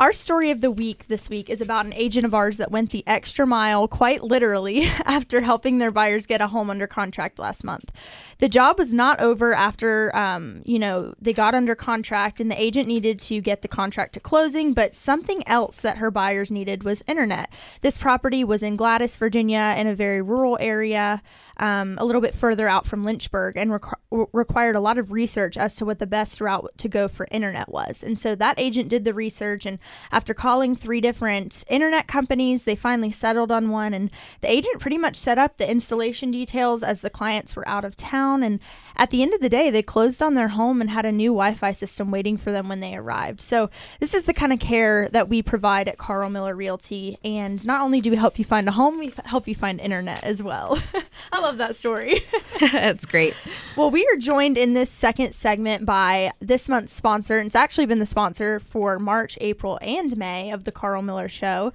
Our 0.00 0.14
story 0.14 0.50
of 0.50 0.62
the 0.62 0.70
week 0.70 1.08
this 1.08 1.28
week 1.28 1.50
is 1.50 1.60
about 1.60 1.84
an 1.84 1.92
agent 1.92 2.24
of 2.24 2.32
ours 2.32 2.56
that 2.56 2.70
went 2.70 2.90
the 2.90 3.04
extra 3.06 3.46
mile, 3.46 3.86
quite 3.86 4.24
literally, 4.24 4.84
after 5.04 5.42
helping 5.42 5.76
their 5.76 5.90
buyers 5.90 6.24
get 6.24 6.40
a 6.40 6.46
home 6.46 6.70
under 6.70 6.86
contract 6.86 7.38
last 7.38 7.64
month. 7.64 7.92
The 8.38 8.48
job 8.48 8.78
was 8.78 8.94
not 8.94 9.20
over 9.20 9.52
after, 9.52 10.16
um, 10.16 10.62
you 10.64 10.78
know, 10.78 11.12
they 11.20 11.34
got 11.34 11.54
under 11.54 11.74
contract 11.74 12.40
and 12.40 12.50
the 12.50 12.58
agent 12.58 12.88
needed 12.88 13.18
to 13.18 13.42
get 13.42 13.60
the 13.60 13.68
contract 13.68 14.14
to 14.14 14.20
closing, 14.20 14.72
but 14.72 14.94
something 14.94 15.46
else 15.46 15.82
that 15.82 15.98
her 15.98 16.10
buyers 16.10 16.50
needed 16.50 16.82
was 16.82 17.02
internet. 17.06 17.52
This 17.82 17.98
property 17.98 18.42
was 18.42 18.62
in 18.62 18.76
Gladys, 18.76 19.16
Virginia, 19.16 19.74
in 19.76 19.86
a 19.86 19.94
very 19.94 20.22
rural 20.22 20.56
area 20.62 21.20
um, 21.60 21.96
a 21.98 22.04
little 22.04 22.22
bit 22.22 22.34
further 22.34 22.68
out 22.68 22.86
from 22.86 23.04
Lynchburg 23.04 23.56
and 23.56 23.70
requ- 23.70 24.28
required 24.32 24.76
a 24.76 24.80
lot 24.80 24.96
of 24.96 25.12
research 25.12 25.58
as 25.58 25.76
to 25.76 25.84
what 25.84 25.98
the 25.98 26.06
best 26.06 26.40
route 26.40 26.72
to 26.78 26.88
go 26.88 27.06
for 27.06 27.28
internet 27.30 27.68
was. 27.68 28.02
And 28.02 28.18
so 28.18 28.34
that 28.34 28.58
agent 28.58 28.88
did 28.88 29.04
the 29.04 29.12
research, 29.12 29.66
and 29.66 29.78
after 30.12 30.34
calling 30.34 30.74
three 30.74 31.00
different 31.00 31.64
internet 31.68 32.06
companies, 32.06 32.64
they 32.64 32.76
finally 32.76 33.10
settled 33.10 33.50
on 33.50 33.70
one. 33.70 33.94
And 33.94 34.10
the 34.40 34.50
agent 34.50 34.80
pretty 34.80 34.98
much 34.98 35.16
set 35.16 35.38
up 35.38 35.56
the 35.56 35.70
installation 35.70 36.30
details 36.30 36.82
as 36.82 37.00
the 37.00 37.10
clients 37.10 37.56
were 37.56 37.68
out 37.68 37.84
of 37.84 37.96
town. 37.96 38.42
And 38.42 38.60
at 38.96 39.10
the 39.10 39.22
end 39.22 39.34
of 39.34 39.40
the 39.40 39.50
day, 39.50 39.70
they 39.70 39.82
closed 39.82 40.22
on 40.22 40.34
their 40.34 40.48
home 40.48 40.80
and 40.80 40.88
had 40.88 41.04
a 41.04 41.12
new 41.12 41.30
Wi 41.30 41.52
Fi 41.54 41.72
system 41.72 42.10
waiting 42.10 42.38
for 42.38 42.52
them 42.52 42.68
when 42.68 42.80
they 42.80 42.96
arrived. 42.96 43.40
So, 43.42 43.68
this 43.98 44.14
is 44.14 44.24
the 44.24 44.34
kind 44.34 44.52
of 44.52 44.60
care 44.60 45.08
that 45.12 45.28
we 45.28 45.42
provide 45.42 45.88
at 45.88 45.98
Carl 45.98 46.30
Miller 46.30 46.54
Realty. 46.54 47.18
And 47.22 47.64
not 47.66 47.82
only 47.82 48.00
do 48.00 48.10
we 48.10 48.16
help 48.16 48.38
you 48.38 48.44
find 48.44 48.66
a 48.66 48.72
home, 48.72 48.98
we 48.98 49.12
help 49.26 49.46
you 49.46 49.54
find 49.54 49.78
internet 49.78 50.24
as 50.24 50.42
well. 50.42 50.78
I 51.32 51.40
love 51.40 51.50
love 51.50 51.58
that 51.58 51.74
story. 51.74 52.20
That's 52.60 53.06
great. 53.06 53.34
Well, 53.76 53.90
we 53.90 54.06
are 54.06 54.16
joined 54.16 54.56
in 54.56 54.74
this 54.74 54.88
second 54.88 55.34
segment 55.34 55.84
by 55.84 56.30
this 56.40 56.68
month's 56.68 56.92
sponsor. 56.92 57.38
And 57.38 57.46
it's 57.46 57.56
actually 57.56 57.86
been 57.86 57.98
the 57.98 58.06
sponsor 58.06 58.60
for 58.60 59.00
March, 59.00 59.36
April, 59.40 59.78
and 59.82 60.16
May 60.16 60.52
of 60.52 60.62
the 60.62 60.70
Carl 60.70 61.02
Miller 61.02 61.28
Show. 61.28 61.72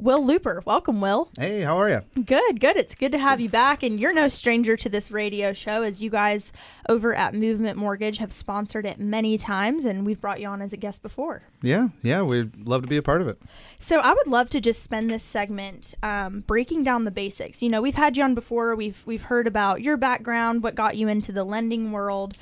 Will 0.00 0.22
Luper. 0.22 0.64
Welcome, 0.64 1.00
Will. 1.00 1.30
Hey, 1.38 1.62
how 1.62 1.78
are 1.78 1.88
you? 1.88 2.02
Good, 2.22 2.60
good. 2.60 2.76
It's 2.76 2.94
good 2.94 3.12
to 3.12 3.18
have 3.18 3.40
you 3.40 3.48
back. 3.48 3.82
And 3.82 3.98
you're 3.98 4.12
no 4.12 4.28
stranger 4.28 4.76
to 4.76 4.88
this 4.88 5.10
radio 5.10 5.52
show, 5.52 5.82
as 5.82 6.02
you 6.02 6.10
guys 6.10 6.52
over 6.88 7.14
at 7.14 7.34
Movement 7.34 7.78
Mortgage 7.78 8.18
have 8.18 8.32
sponsored 8.32 8.86
it 8.86 8.98
many 8.98 9.38
times, 9.38 9.84
and 9.84 10.06
we've 10.06 10.20
brought 10.20 10.40
you 10.40 10.48
on 10.48 10.62
as 10.62 10.72
a 10.72 10.76
guest 10.76 11.02
before. 11.02 11.42
Yeah, 11.62 11.88
yeah, 12.02 12.22
we'd 12.22 12.66
love 12.66 12.82
to 12.82 12.88
be 12.88 12.96
a 12.96 13.02
part 13.02 13.20
of 13.20 13.28
it. 13.28 13.40
So 13.78 14.00
I 14.00 14.12
would 14.12 14.26
love 14.26 14.48
to 14.50 14.60
just 14.60 14.82
spend 14.82 15.10
this 15.10 15.22
segment 15.22 15.94
um, 16.02 16.40
breaking 16.46 16.84
down 16.84 17.04
the 17.04 17.10
basics. 17.10 17.62
You 17.62 17.68
know, 17.68 17.82
we've 17.82 17.94
had 17.94 18.16
you 18.16 18.24
on 18.24 18.34
before. 18.34 18.74
We've 18.74 19.02
we've 19.06 19.22
heard 19.22 19.46
about 19.46 19.82
your 19.82 19.96
background, 19.96 20.62
what 20.62 20.74
got 20.74 20.96
you 20.96 21.08
into 21.08 21.32
the 21.32 21.44
lending 21.44 21.92
world. 21.92 22.36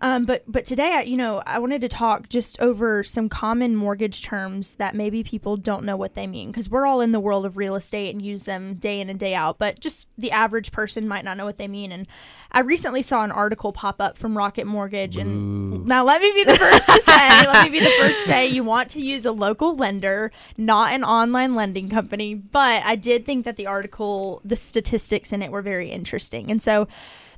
Um, 0.00 0.26
but 0.26 0.44
but 0.46 0.64
today, 0.64 0.92
I, 0.96 1.00
you 1.02 1.16
know, 1.16 1.42
I 1.46 1.58
wanted 1.58 1.80
to 1.80 1.88
talk 1.88 2.28
just 2.28 2.60
over 2.60 3.02
some 3.02 3.28
common 3.28 3.74
mortgage 3.74 4.22
terms 4.22 4.74
that 4.74 4.94
maybe 4.94 5.22
people 5.22 5.56
don't 5.56 5.84
know 5.84 5.96
what 5.96 6.14
they 6.14 6.26
mean 6.26 6.50
because 6.50 6.68
we're 6.68 6.86
all 6.86 7.00
in 7.00 7.12
the 7.12 7.20
world 7.20 7.46
of 7.46 7.56
real 7.56 7.74
estate 7.76 8.14
and 8.14 8.20
use 8.20 8.42
them 8.42 8.74
day 8.74 9.00
in 9.00 9.08
and 9.08 9.18
day 9.18 9.34
out. 9.34 9.58
But 9.58 9.80
just 9.80 10.06
the 10.18 10.30
average 10.30 10.70
person 10.70 11.08
might 11.08 11.24
not 11.24 11.38
know 11.38 11.46
what 11.46 11.56
they 11.56 11.68
mean. 11.68 11.92
And 11.92 12.06
I 12.52 12.60
recently 12.60 13.00
saw 13.00 13.24
an 13.24 13.32
article 13.32 13.72
pop 13.72 14.00
up 14.00 14.18
from 14.18 14.36
Rocket 14.36 14.66
Mortgage, 14.66 15.16
and 15.16 15.86
now 15.86 16.04
let 16.04 16.20
me 16.20 16.30
be 16.32 16.44
the 16.44 16.56
first 16.56 16.86
to 16.86 17.00
say, 17.00 17.28
let 17.46 17.64
me 17.64 17.78
be 17.78 17.84
the 17.84 17.92
first 17.98 18.20
to 18.20 18.26
say, 18.26 18.46
you 18.48 18.64
want 18.64 18.90
to 18.90 19.02
use 19.02 19.24
a 19.24 19.32
local 19.32 19.76
lender, 19.76 20.30
not 20.58 20.92
an 20.92 21.04
online 21.04 21.54
lending 21.54 21.88
company. 21.88 22.34
But 22.34 22.82
I 22.84 22.96
did 22.96 23.24
think 23.24 23.44
that 23.46 23.56
the 23.56 23.66
article, 23.66 24.40
the 24.44 24.56
statistics 24.56 25.32
in 25.32 25.42
it 25.42 25.50
were 25.50 25.62
very 25.62 25.90
interesting, 25.90 26.50
and 26.50 26.62
so. 26.62 26.86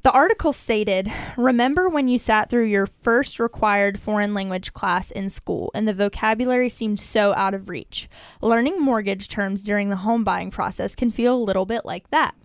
The 0.04 0.12
article 0.12 0.52
stated 0.52 1.12
Remember 1.36 1.88
when 1.88 2.06
you 2.06 2.18
sat 2.18 2.48
through 2.48 2.66
your 2.66 2.86
first 2.86 3.40
required 3.40 3.98
foreign 3.98 4.32
language 4.32 4.72
class 4.72 5.10
in 5.10 5.28
school 5.28 5.70
and 5.74 5.88
the 5.88 5.94
vocabulary 5.94 6.68
seemed 6.68 7.00
so 7.00 7.34
out 7.34 7.52
of 7.52 7.68
reach? 7.68 8.08
Learning 8.40 8.80
mortgage 8.80 9.28
terms 9.28 9.62
during 9.62 9.88
the 9.88 9.96
home 9.96 10.22
buying 10.22 10.50
process 10.50 10.94
can 10.94 11.10
feel 11.10 11.34
a 11.34 11.42
little 11.42 11.66
bit 11.66 11.84
like 11.84 12.08
that. 12.10 12.36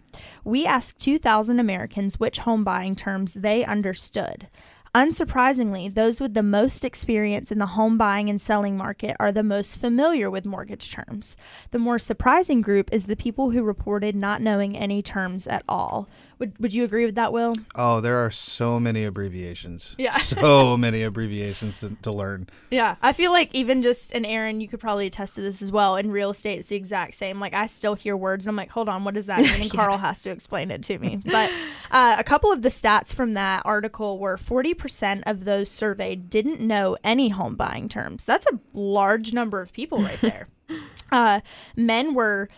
We 0.43 0.65
asked 0.65 0.99
2,000 0.99 1.59
Americans 1.59 2.19
which 2.19 2.39
home 2.39 2.63
buying 2.63 2.95
terms 2.95 3.35
they 3.35 3.63
understood. 3.63 4.49
Unsurprisingly, 4.95 5.91
those 5.91 6.21
with 6.21 6.35
the 6.35 6.43
most 6.43 6.85
experience 6.85 7.51
in 7.51 7.57
the 7.57 7.65
home 7.65 7.97
buying 7.97 8.29
and 8.29 8.39
selling 8.39 8.77
market 8.77 9.17
are 9.19 9.31
the 9.31 9.41
most 9.41 9.79
familiar 9.79 10.29
with 10.29 10.45
mortgage 10.45 10.91
terms. 10.91 11.35
The 11.71 11.79
more 11.79 11.97
surprising 11.97 12.61
group 12.61 12.93
is 12.93 13.07
the 13.07 13.15
people 13.15 13.49
who 13.49 13.63
reported 13.63 14.15
not 14.15 14.39
knowing 14.39 14.77
any 14.77 15.01
terms 15.01 15.47
at 15.47 15.63
all. 15.67 16.07
Would, 16.39 16.57
would 16.59 16.73
you 16.73 16.83
agree 16.83 17.05
with 17.05 17.15
that, 17.15 17.31
Will? 17.31 17.55
Oh, 17.75 17.99
there 17.99 18.17
are 18.25 18.31
so 18.31 18.79
many 18.79 19.03
abbreviations. 19.03 19.95
Yeah. 19.97 20.11
so 20.17 20.75
many 20.77 21.03
abbreviations 21.03 21.77
to, 21.79 21.95
to 22.01 22.11
learn. 22.11 22.47
Yeah. 22.71 22.95
I 23.01 23.13
feel 23.13 23.31
like 23.31 23.53
even 23.53 23.81
just, 23.81 24.13
and 24.13 24.25
Erin, 24.25 24.61
you 24.61 24.67
could 24.67 24.79
probably 24.79 25.07
attest 25.07 25.35
to 25.35 25.41
this 25.41 25.61
as 25.61 25.71
well. 25.71 25.95
In 25.95 26.11
real 26.11 26.31
estate, 26.31 26.59
it's 26.59 26.69
the 26.69 26.75
exact 26.75 27.13
same. 27.15 27.39
Like, 27.39 27.53
I 27.53 27.67
still 27.67 27.95
hear 27.95 28.17
words 28.17 28.45
and 28.45 28.51
I'm 28.51 28.55
like, 28.55 28.69
hold 28.69 28.89
on, 28.89 29.03
what 29.03 29.13
does 29.13 29.27
that 29.27 29.41
mean? 29.41 29.53
And 29.53 29.63
yeah. 29.73 29.79
Carl 29.79 29.97
has 29.97 30.21
to 30.23 30.29
explain 30.29 30.71
it 30.71 30.83
to 30.83 30.97
me. 30.99 31.21
But 31.23 31.51
uh, 31.91 32.15
a 32.17 32.23
couple 32.23 32.51
of 32.51 32.61
the 32.61 32.69
stats 32.69 33.13
from 33.13 33.33
that 33.33 33.61
article 33.65 34.19
were 34.19 34.37
40% 34.37 35.23
of 35.25 35.45
those 35.45 35.69
surveyed 35.69 36.29
didn't 36.29 36.59
know 36.59 36.97
any 37.03 37.29
home 37.29 37.55
buying 37.55 37.89
terms. 37.89 38.25
That's 38.25 38.47
a 38.47 38.59
large 38.73 39.33
number 39.33 39.61
of 39.61 39.73
people 39.73 40.01
right 40.01 40.19
there. 40.21 40.47
uh, 41.11 41.41
men 41.75 42.13
were 42.13 42.49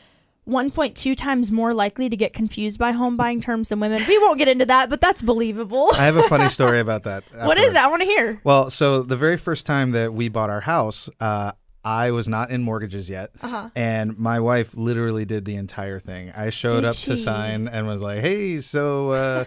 1.2 0.48 1.16
times 1.16 1.52
more 1.52 1.74
likely 1.74 2.10
to 2.10 2.16
get 2.16 2.34
confused 2.34 2.78
by 2.78 2.92
home 2.92 3.18
buying 3.18 3.42
terms 3.42 3.70
than 3.70 3.80
women. 3.80 4.04
We 4.08 4.18
won't 4.20 4.38
get 4.38 4.48
into 4.48 4.66
that, 4.66 4.90
but 4.90 5.02
that's 5.02 5.22
believable. 5.22 5.90
I 5.94 6.06
have 6.06 6.18
a 6.18 6.24
funny 6.24 6.50
story 6.50 6.80
about 6.80 7.04
that. 7.04 7.24
what 7.34 7.58
is 7.58 7.74
it? 7.74 7.78
I 7.78 7.88
want 7.88 8.02
to 8.02 8.06
hear. 8.06 8.40
Well, 8.44 8.70
so 8.70 9.02
the 9.02 9.18
very 9.18 9.38
first 9.38 9.66
time 9.66 9.92
that 9.92 10.14
we 10.14 10.30
bought 10.30 10.50
our 10.50 10.62
house, 10.62 11.10
uh, 11.20 11.54
I 11.84 12.12
was 12.12 12.28
not 12.28 12.50
in 12.50 12.64
mortgages 12.64 13.08
yet, 13.08 13.30
uh-huh. 13.42 13.70
and 13.76 14.18
my 14.18 14.40
wife 14.40 14.76
literally 14.76 15.24
did 15.24 15.46
the 15.46 15.56
entire 15.56 16.00
thing. 16.00 16.32
I 16.32 16.50
showed 16.50 16.82
did 16.82 16.86
up 16.86 16.96
she? 16.96 17.12
to 17.12 17.18
sign 17.18 17.68
and 17.68 17.86
was 17.86 18.02
like, 18.02 18.22
"Hey, 18.22 18.60
so 18.62 19.12
uh, 19.12 19.46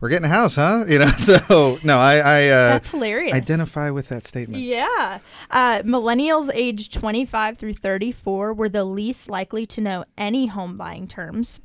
we're 0.00 0.08
getting 0.08 0.24
a 0.24 0.28
house, 0.28 0.54
huh? 0.54 0.84
You 0.88 1.00
know, 1.00 1.06
so 1.08 1.78
no, 1.82 1.98
I, 1.98 2.16
I 2.16 2.48
uh, 2.48 2.68
that's 2.70 2.90
hilarious. 2.90 3.34
Identify 3.34 3.90
with 3.90 4.08
that 4.08 4.24
statement. 4.24 4.62
Yeah, 4.62 5.18
uh, 5.50 5.82
millennials 5.84 6.50
aged 6.54 6.92
25 6.92 7.58
through 7.58 7.74
34 7.74 8.54
were 8.54 8.68
the 8.68 8.84
least 8.84 9.28
likely 9.28 9.66
to 9.66 9.80
know 9.80 10.04
any 10.16 10.46
home 10.46 10.76
buying 10.76 11.06
terms. 11.06 11.60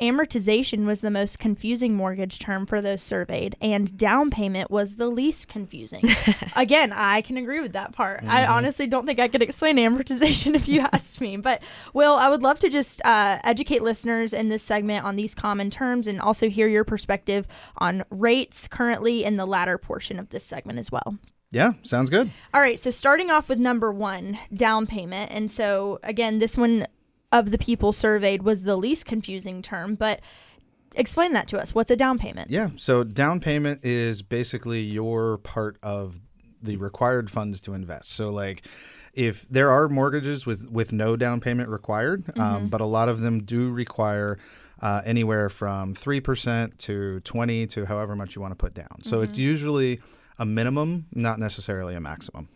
Amortization 0.00 0.84
was 0.84 1.00
the 1.00 1.10
most 1.10 1.38
confusing 1.38 1.94
mortgage 1.94 2.38
term 2.38 2.66
for 2.66 2.82
those 2.82 3.02
surveyed, 3.02 3.56
and 3.62 3.96
down 3.96 4.30
payment 4.30 4.70
was 4.70 4.96
the 4.96 5.08
least 5.08 5.48
confusing. 5.48 6.04
Again, 6.56 6.92
I 6.92 7.22
can 7.22 7.38
agree 7.38 7.60
with 7.60 7.72
that 7.72 7.92
part. 7.92 8.20
Mm-hmm. 8.20 8.30
I 8.30 8.46
honestly 8.46 8.86
don't 8.86 9.06
think 9.06 9.18
I 9.18 9.28
could 9.28 9.42
explain 9.42 9.76
amortization 9.76 10.54
if 10.54 10.68
you 10.68 10.80
asked 10.92 11.20
me. 11.20 11.38
But, 11.38 11.62
Will, 11.94 12.14
I 12.14 12.28
would 12.28 12.42
love 12.42 12.58
to 12.60 12.68
just 12.68 13.00
uh, 13.04 13.38
educate 13.42 13.82
listeners 13.82 14.32
in 14.32 14.48
this 14.48 14.62
segment 14.62 15.04
on 15.04 15.16
these 15.16 15.34
common 15.34 15.70
terms 15.70 16.06
and 16.06 16.20
also 16.20 16.50
hear 16.50 16.68
your 16.68 16.84
perspective 16.84 17.46
on 17.78 18.04
rates 18.10 18.68
currently 18.68 19.24
in 19.24 19.36
the 19.36 19.46
latter 19.46 19.78
portion 19.78 20.18
of 20.18 20.28
this 20.28 20.44
segment 20.44 20.78
as 20.78 20.92
well. 20.92 21.18
Yeah, 21.52 21.72
sounds 21.82 22.10
good. 22.10 22.30
All 22.52 22.60
right, 22.60 22.78
so 22.78 22.90
starting 22.90 23.30
off 23.30 23.48
with 23.48 23.58
number 23.58 23.92
one, 23.92 24.38
down 24.52 24.86
payment. 24.86 25.30
And 25.30 25.50
so, 25.50 26.00
again, 26.02 26.38
this 26.38 26.56
one 26.56 26.86
of 27.32 27.50
the 27.50 27.58
people 27.58 27.92
surveyed 27.92 28.42
was 28.42 28.62
the 28.62 28.76
least 28.76 29.06
confusing 29.06 29.62
term, 29.62 29.94
but 29.94 30.20
explain 30.94 31.32
that 31.32 31.48
to 31.48 31.58
us. 31.58 31.74
What's 31.74 31.90
a 31.90 31.96
down 31.96 32.18
payment? 32.18 32.50
Yeah, 32.50 32.70
so 32.76 33.04
down 33.04 33.40
payment 33.40 33.84
is 33.84 34.22
basically 34.22 34.80
your 34.80 35.38
part 35.38 35.78
of 35.82 36.20
the 36.62 36.76
required 36.76 37.30
funds 37.30 37.60
to 37.62 37.74
invest. 37.74 38.10
So 38.12 38.30
like 38.30 38.66
if 39.12 39.46
there 39.48 39.70
are 39.70 39.88
mortgages 39.88 40.46
with 40.46 40.70
with 40.70 40.92
no 40.92 41.16
down 41.16 41.40
payment 41.40 41.68
required, 41.68 42.24
um, 42.28 42.34
mm-hmm. 42.34 42.40
um, 42.40 42.68
but 42.68 42.80
a 42.80 42.86
lot 42.86 43.08
of 43.08 43.20
them 43.20 43.42
do 43.42 43.70
require 43.70 44.38
uh, 44.80 45.02
anywhere 45.04 45.48
from 45.48 45.94
three 45.94 46.20
percent 46.20 46.78
to 46.80 47.20
twenty 47.20 47.66
to 47.68 47.86
however 47.86 48.14
much 48.14 48.36
you 48.36 48.42
want 48.42 48.52
to 48.52 48.56
put 48.56 48.74
down. 48.74 49.02
So 49.02 49.16
mm-hmm. 49.16 49.30
it's 49.30 49.38
usually 49.38 50.00
a 50.38 50.44
minimum, 50.44 51.06
not 51.12 51.38
necessarily 51.38 51.94
a 51.94 52.00
maximum. 52.00 52.48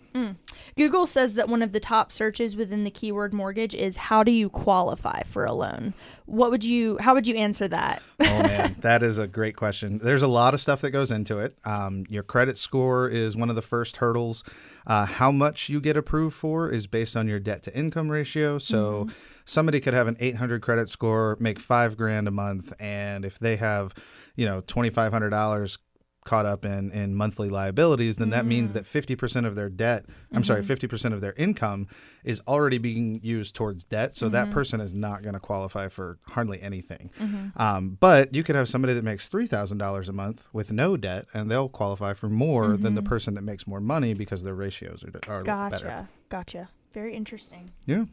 Google 0.76 1.06
says 1.06 1.34
that 1.34 1.48
one 1.48 1.62
of 1.62 1.72
the 1.72 1.80
top 1.80 2.10
searches 2.12 2.56
within 2.56 2.84
the 2.84 2.90
keyword 2.90 3.34
mortgage 3.34 3.74
is 3.74 3.96
how 3.96 4.22
do 4.22 4.30
you 4.30 4.48
qualify 4.48 5.22
for 5.24 5.44
a 5.44 5.52
loan? 5.52 5.94
What 6.26 6.50
would 6.50 6.64
you 6.64 6.96
how 6.98 7.14
would 7.14 7.26
you 7.26 7.36
answer 7.36 7.68
that? 7.68 8.02
Oh 8.20 8.42
man, 8.42 8.76
that 8.80 9.02
is 9.02 9.18
a 9.18 9.26
great 9.26 9.56
question. 9.56 9.98
There's 9.98 10.22
a 10.22 10.28
lot 10.28 10.54
of 10.54 10.60
stuff 10.60 10.80
that 10.80 10.90
goes 10.90 11.10
into 11.10 11.38
it. 11.40 11.56
Um, 11.64 12.06
your 12.08 12.22
credit 12.22 12.56
score 12.56 13.08
is 13.08 13.36
one 13.36 13.50
of 13.50 13.56
the 13.56 13.62
first 13.62 13.98
hurdles. 13.98 14.44
Uh, 14.86 15.04
how 15.04 15.30
much 15.30 15.68
you 15.68 15.80
get 15.80 15.96
approved 15.96 16.34
for 16.34 16.70
is 16.70 16.86
based 16.86 17.16
on 17.16 17.28
your 17.28 17.38
debt 17.38 17.62
to 17.64 17.76
income 17.76 18.08
ratio. 18.08 18.58
So 18.58 19.08
somebody 19.44 19.80
could 19.80 19.94
have 19.94 20.08
an 20.08 20.16
800 20.18 20.62
credit 20.62 20.88
score, 20.88 21.36
make 21.40 21.58
five 21.58 21.96
grand 21.96 22.26
a 22.26 22.30
month, 22.30 22.72
and 22.80 23.24
if 23.24 23.38
they 23.38 23.56
have, 23.56 23.92
you 24.34 24.46
know, 24.46 24.62
twenty 24.62 24.90
five 24.90 25.12
hundred 25.12 25.30
dollars 25.30 25.78
caught 26.24 26.46
up 26.46 26.64
in 26.64 26.90
in 26.90 27.14
monthly 27.14 27.48
liabilities, 27.48 28.16
then 28.16 28.30
that 28.30 28.44
means 28.44 28.70
mm. 28.70 28.74
that 28.74 28.84
50% 28.84 29.46
of 29.46 29.54
their 29.54 29.68
debt, 29.68 30.04
I'm 30.32 30.44
sorry, 30.44 30.62
mm-hmm. 30.62 30.86
50% 30.94 31.12
of 31.12 31.20
their 31.20 31.32
income 31.34 31.86
is 32.24 32.40
already 32.46 32.78
being 32.78 33.20
used 33.22 33.54
towards 33.54 33.84
debt. 33.84 34.14
So 34.14 34.28
that 34.28 34.44
mm-hmm. 34.44 34.52
person 34.52 34.80
is 34.80 34.94
not 34.94 35.22
going 35.22 35.34
to 35.34 35.40
qualify 35.40 35.88
for 35.88 36.18
hardly 36.28 36.60
anything. 36.60 37.10
Mm-hmm. 37.18 37.60
Um, 37.60 37.96
but 37.98 38.34
you 38.34 38.42
could 38.42 38.56
have 38.56 38.68
somebody 38.68 38.92
that 38.94 39.04
makes 39.04 39.28
$3,000 39.28 40.08
a 40.08 40.12
month 40.12 40.48
with 40.52 40.72
no 40.72 40.96
debt, 40.96 41.26
and 41.32 41.50
they'll 41.50 41.68
qualify 41.68 42.14
for 42.14 42.28
more 42.28 42.76
than 42.76 42.94
the 42.94 43.02
person 43.02 43.34
that 43.34 43.42
makes 43.42 43.66
more 43.66 43.80
money 43.80 44.14
because 44.14 44.44
their 44.44 44.54
ratios 44.54 45.04
are, 45.04 45.32
are 45.32 45.42
Gotcha. 45.42 45.70
better. 45.70 46.08
Gotcha. 46.28 46.68
Very 46.92 47.14
interesting. 47.14 47.70
Yeah. 47.86 48.04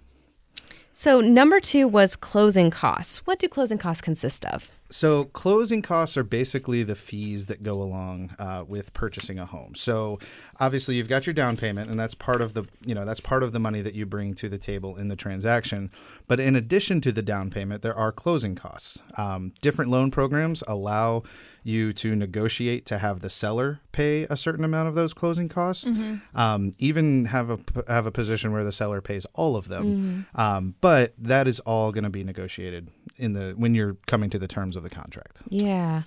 So 0.98 1.22
number 1.22 1.60
two 1.60 1.88
was 1.88 2.16
closing 2.16 2.72
costs. 2.72 3.20
What 3.28 3.38
do 3.38 3.48
closing 3.48 3.78
costs 3.78 4.02
consist 4.02 4.46
of? 4.46 4.72
So 4.90 5.26
closing 5.26 5.84
costs 5.84 6.18
are 6.18 6.24
basically 6.24 6.82
the 6.82 6.96
fees 6.96 7.48
that 7.48 7.62
go 7.62 7.82
along 7.82 8.32
uh, 8.40 8.64
with 8.68 8.94
purchasing 8.94 9.38
a 9.38 9.46
home. 9.46 9.76
So 9.76 10.18
obviously 10.60 10.96
you've 10.96 11.10
got 11.10 11.28
your 11.28 11.36
down 11.36 11.58
payment, 11.58 11.92
and 11.92 12.00
that's 12.00 12.16
part 12.16 12.42
of 12.42 12.54
the 12.54 12.64
you 12.84 12.96
know 12.96 13.06
that's 13.06 13.20
part 13.20 13.44
of 13.44 13.52
the 13.52 13.60
money 13.60 13.82
that 13.82 13.94
you 13.94 14.08
bring 14.08 14.34
to 14.36 14.50
the 14.50 14.58
table 14.58 14.96
in 14.96 15.10
the 15.10 15.16
transaction. 15.16 15.92
But 16.26 16.40
in 16.40 16.56
addition 16.56 17.02
to 17.02 17.12
the 17.12 17.22
down 17.22 17.52
payment, 17.52 17.82
there 17.84 17.96
are 17.96 18.12
closing 18.12 18.56
costs. 18.56 18.98
Um, 19.18 19.54
different 19.62 19.92
loan 19.92 20.10
programs 20.10 20.64
allow 20.68 21.24
you 21.64 21.92
to 21.92 22.16
negotiate 22.16 22.86
to 22.86 22.98
have 22.98 23.20
the 23.20 23.30
seller 23.30 23.82
pay 23.92 24.24
a 24.30 24.38
certain 24.38 24.64
amount 24.64 24.88
of 24.88 24.96
those 24.96 25.14
closing 25.14 25.50
costs. 25.50 25.86
Um, 26.34 26.72
even 26.80 27.26
have 27.26 27.50
a 27.50 27.60
have 27.88 28.06
a 28.06 28.12
position 28.12 28.54
where 28.54 28.64
the 28.64 28.72
seller 28.72 29.02
pays 29.02 29.26
all 29.34 29.58
of 29.58 29.68
them. 29.68 30.28
Um, 30.36 30.76
but 30.80 30.87
that 31.18 31.48
is 31.48 31.60
all 31.62 31.92
going 31.92 32.04
to 32.04 32.10
be 32.10 32.24
negotiated 32.24 32.92
in 33.18 33.34
the 33.34 33.54
when 33.58 33.76
you're 33.76 33.98
coming 34.08 34.30
to 34.30 34.40
the 34.40 34.48
terms 34.48 34.76
of 34.76 34.84
the 34.84 34.90
contract. 34.90 35.40
Yeah. 35.50 36.04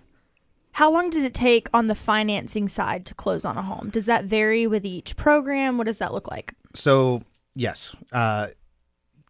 How 0.72 0.90
long 0.90 1.10
does 1.10 1.24
it 1.24 1.34
take 1.34 1.68
on 1.74 1.88
the 1.88 1.94
financing 1.94 2.68
side 2.68 3.04
to 3.06 3.14
close 3.14 3.44
on 3.44 3.58
a 3.58 3.62
home? 3.62 3.90
Does 3.90 4.06
that 4.06 4.24
vary 4.24 4.66
with 4.66 4.86
each 4.86 5.16
program? 5.16 5.78
What 5.78 5.86
does 5.86 5.98
that 5.98 6.12
look 6.12 6.30
like? 6.30 6.54
So 6.74 7.22
yes, 7.54 7.94
uh, 8.12 8.48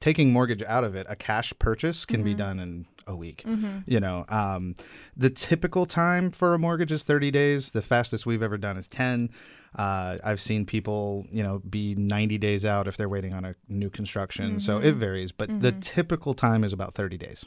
taking 0.01 0.33
mortgage 0.33 0.63
out 0.63 0.85
of 0.85 0.95
it, 0.95 1.07
a 1.09 1.17
cash 1.17 1.53
purchase 1.59 2.05
can 2.05 2.23
be 2.23 2.35
done 2.35 2.59
in 2.61 2.87
a 3.07 3.17
week. 3.17 3.43
You 3.87 4.01
know, 4.01 4.25
um, 4.29 4.75
the 5.17 5.31
typical 5.31 5.87
time 5.87 6.31
for 6.31 6.55
a 6.55 6.59
mortgage 6.59 6.93
is 6.93 7.05
30 7.05 7.31
days. 7.31 7.71
The 7.73 7.83
fastest 7.83 8.27
we've 8.27 8.43
ever 8.43 8.59
done 8.59 8.77
is 8.77 8.89
10. 8.89 9.31
Uh, 9.77 10.19
I've 10.25 10.41
seen 10.41 10.67
people, 10.67 11.27
you 11.31 11.43
know, 11.43 11.61
be 11.61 11.95
90 11.95 12.39
days 12.39 12.65
out 12.65 12.89
if 12.89 12.97
they're 12.97 13.09
waiting 13.09 13.33
on 13.33 13.45
a 13.45 13.55
new 13.69 13.89
construction. 13.89 14.59
So 14.59 14.79
it 14.79 14.97
varies, 14.97 15.31
but 15.31 15.61
the 15.61 15.73
typical 15.73 16.35
time 16.35 16.65
is 16.65 16.73
about 16.73 16.95
30 16.95 17.17
days. 17.17 17.45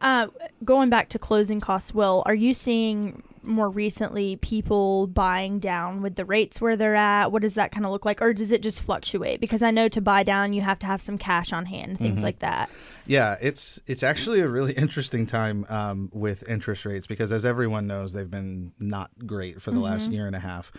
Uh, 0.00 0.28
going 0.64 0.88
back 0.88 1.08
to 1.10 1.18
closing 1.18 1.60
costs, 1.60 1.92
Will, 1.92 2.22
are 2.26 2.34
you 2.34 2.54
seeing 2.54 3.22
more 3.42 3.68
recently 3.68 4.36
people 4.36 5.06
buying 5.06 5.58
down 5.58 6.00
with 6.00 6.14
the 6.14 6.24
rates 6.24 6.60
where 6.60 6.76
they're 6.76 6.94
at? 6.94 7.30
What 7.30 7.42
does 7.42 7.54
that 7.54 7.72
kind 7.72 7.84
of 7.84 7.92
look 7.92 8.04
like? 8.04 8.22
Or 8.22 8.32
does 8.32 8.50
it 8.50 8.62
just 8.62 8.80
fluctuate? 8.82 9.40
Because 9.40 9.62
I 9.62 9.70
know 9.70 9.88
to 9.88 10.00
buy 10.00 10.22
down, 10.22 10.52
you 10.54 10.62
have 10.62 10.78
to 10.80 10.86
have 10.86 11.02
some 11.02 11.18
cash 11.18 11.52
on 11.52 11.66
hand, 11.66 11.98
things 11.98 12.22
like 12.22 12.38
that. 12.38 12.70
Yeah, 13.06 13.36
it's 13.40 13.80
it's 13.86 14.02
actually 14.02 14.40
a 14.40 14.48
really 14.48 14.72
interesting 14.84 15.26
time 15.26 15.66
um, 15.68 16.10
with 16.12 16.48
interest 16.48 16.86
rates 16.86 17.06
because, 17.06 17.32
as 17.32 17.44
everyone 17.44 17.86
knows, 17.86 18.14
they've 18.14 18.30
been 18.30 18.72
not 18.78 19.10
great 19.26 19.60
for 19.60 19.70
the 19.70 19.80
last 19.80 20.10
year 20.10 20.26
and 20.26 20.34
a 20.34 20.40
half. 20.40 20.72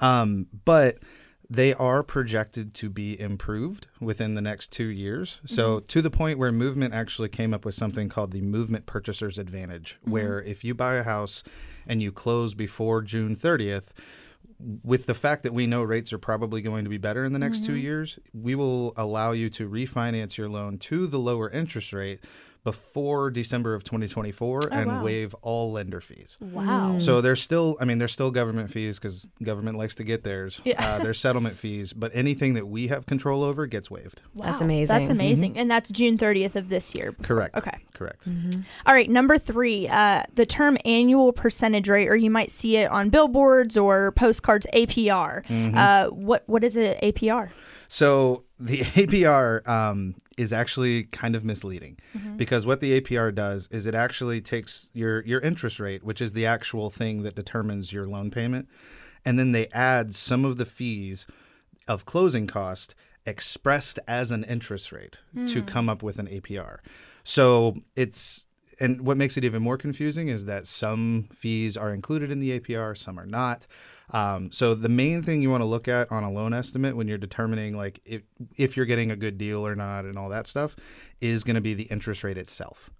Um, 0.00 0.46
but 0.64 0.98
they 1.50 1.74
are 1.74 2.04
projected 2.04 2.74
to 2.74 2.88
be 2.88 3.20
improved 3.20 3.88
within 4.00 4.34
the 4.34 4.40
next 4.40 4.70
two 4.70 4.86
years. 4.86 5.40
So, 5.44 5.78
mm-hmm. 5.78 5.86
to 5.86 6.02
the 6.02 6.10
point 6.10 6.38
where 6.38 6.52
Movement 6.52 6.94
actually 6.94 7.28
came 7.28 7.52
up 7.52 7.64
with 7.64 7.74
something 7.74 8.08
called 8.08 8.30
the 8.30 8.40
Movement 8.40 8.86
Purchaser's 8.86 9.36
Advantage, 9.36 9.98
mm-hmm. 10.00 10.12
where 10.12 10.42
if 10.42 10.62
you 10.62 10.74
buy 10.74 10.94
a 10.94 11.02
house 11.02 11.42
and 11.88 12.00
you 12.00 12.12
close 12.12 12.54
before 12.54 13.02
June 13.02 13.34
30th, 13.34 13.92
with 14.84 15.06
the 15.06 15.14
fact 15.14 15.42
that 15.42 15.52
we 15.52 15.66
know 15.66 15.82
rates 15.82 16.12
are 16.12 16.18
probably 16.18 16.60
going 16.62 16.84
to 16.84 16.90
be 16.90 16.98
better 16.98 17.24
in 17.24 17.32
the 17.32 17.38
next 17.38 17.64
two 17.64 17.72
mm-hmm. 17.72 17.82
years, 17.82 18.18
we 18.32 18.54
will 18.54 18.92
allow 18.96 19.32
you 19.32 19.50
to 19.50 19.68
refinance 19.68 20.36
your 20.36 20.48
loan 20.48 20.78
to 20.78 21.06
the 21.06 21.18
lower 21.18 21.50
interest 21.50 21.92
rate 21.92 22.20
before 22.62 23.30
December 23.30 23.74
of 23.74 23.84
2024 23.84 24.60
and 24.70 24.86
wow. 24.86 25.02
waive 25.02 25.34
all 25.42 25.72
lender 25.72 26.00
fees. 26.00 26.36
Wow. 26.40 26.98
So 26.98 27.20
there's 27.20 27.40
still, 27.40 27.76
I 27.80 27.84
mean, 27.84 27.98
there's 27.98 28.12
still 28.12 28.30
government 28.30 28.70
fees 28.70 28.98
because 28.98 29.26
government 29.42 29.78
likes 29.78 29.94
to 29.96 30.04
get 30.04 30.24
theirs. 30.24 30.60
Yeah. 30.64 30.96
Uh, 30.96 30.98
there's 31.02 31.18
settlement 31.20 31.56
fees, 31.56 31.92
but 31.92 32.12
anything 32.14 32.54
that 32.54 32.66
we 32.66 32.88
have 32.88 33.06
control 33.06 33.42
over 33.42 33.66
gets 33.66 33.90
waived. 33.90 34.20
Wow. 34.34 34.46
That's 34.46 34.60
amazing. 34.60 34.94
That's 34.94 35.08
amazing. 35.08 35.58
And 35.58 35.70
that's 35.70 35.90
June 35.90 36.18
30th 36.18 36.54
of 36.54 36.68
this 36.68 36.94
year. 36.96 37.12
Correct. 37.22 37.56
Okay. 37.56 37.78
Correct. 37.94 38.26
All 38.86 38.94
right, 38.94 39.10
number 39.10 39.36
three, 39.36 39.86
uh, 39.86 40.22
the 40.34 40.46
term 40.46 40.78
annual 40.86 41.34
percentage 41.34 41.86
rate, 41.86 42.08
or 42.08 42.16
you 42.16 42.30
might 42.30 42.50
see 42.50 42.78
it 42.78 42.90
on 42.90 43.10
billboards 43.10 43.76
or 43.76 44.12
postcards, 44.12 44.66
APR. 44.72 45.44
Uh, 45.76 46.08
what 46.08 46.42
what 46.46 46.64
is 46.64 46.76
it, 46.76 46.98
APR? 47.02 47.50
So 47.88 48.44
the 48.60 48.78
APR 48.80 49.66
um, 49.66 50.14
is 50.36 50.52
actually 50.52 51.04
kind 51.04 51.34
of 51.34 51.44
misleading 51.44 51.98
because 52.36 52.66
what 52.66 52.80
the 52.80 53.00
APR 53.00 53.34
does 53.34 53.68
is 53.70 53.86
it 53.86 53.94
actually 53.94 54.40
takes 54.40 54.90
your 54.94 55.22
your 55.24 55.40
interest 55.40 55.80
rate, 55.80 56.04
which 56.04 56.20
is 56.20 56.34
the 56.34 56.46
actual 56.46 56.90
thing 56.90 57.22
that 57.22 57.34
determines 57.34 57.92
your 57.92 58.06
loan 58.06 58.30
payment, 58.30 58.68
and 59.24 59.38
then 59.38 59.52
they 59.52 59.66
add 59.68 60.14
some 60.14 60.44
of 60.44 60.56
the 60.58 60.66
fees 60.66 61.26
of 61.88 62.04
closing 62.04 62.46
cost 62.46 62.94
expressed 63.26 63.98
as 64.06 64.30
an 64.30 64.44
interest 64.44 64.92
rate 64.92 65.18
to 65.46 65.62
come 65.62 65.88
up 65.88 66.02
with 66.02 66.18
an 66.18 66.26
APR. 66.26 66.78
So 67.24 67.76
it's 67.96 68.46
and 68.80 69.06
what 69.06 69.16
makes 69.16 69.36
it 69.36 69.44
even 69.44 69.62
more 69.62 69.76
confusing 69.76 70.28
is 70.28 70.46
that 70.46 70.66
some 70.66 71.28
fees 71.32 71.76
are 71.76 71.92
included 71.92 72.30
in 72.30 72.40
the 72.40 72.58
APR, 72.58 72.96
some 72.96 73.18
are 73.18 73.26
not. 73.26 73.66
Um, 74.12 74.50
so 74.50 74.74
the 74.74 74.88
main 74.88 75.22
thing 75.22 75.40
you 75.42 75.50
want 75.50 75.60
to 75.60 75.66
look 75.66 75.86
at 75.86 76.10
on 76.10 76.24
a 76.24 76.30
loan 76.32 76.52
estimate 76.52 76.96
when 76.96 77.06
you're 77.06 77.18
determining 77.18 77.76
like 77.76 78.00
if 78.04 78.22
if 78.56 78.76
you're 78.76 78.86
getting 78.86 79.10
a 79.12 79.16
good 79.16 79.38
deal 79.38 79.64
or 79.64 79.76
not 79.76 80.04
and 80.04 80.18
all 80.18 80.28
that 80.30 80.46
stuff 80.48 80.74
is 81.20 81.44
going 81.44 81.54
to 81.54 81.60
be 81.60 81.74
the 81.74 81.84
interest 81.84 82.24
rate 82.24 82.36
itself. 82.38 82.90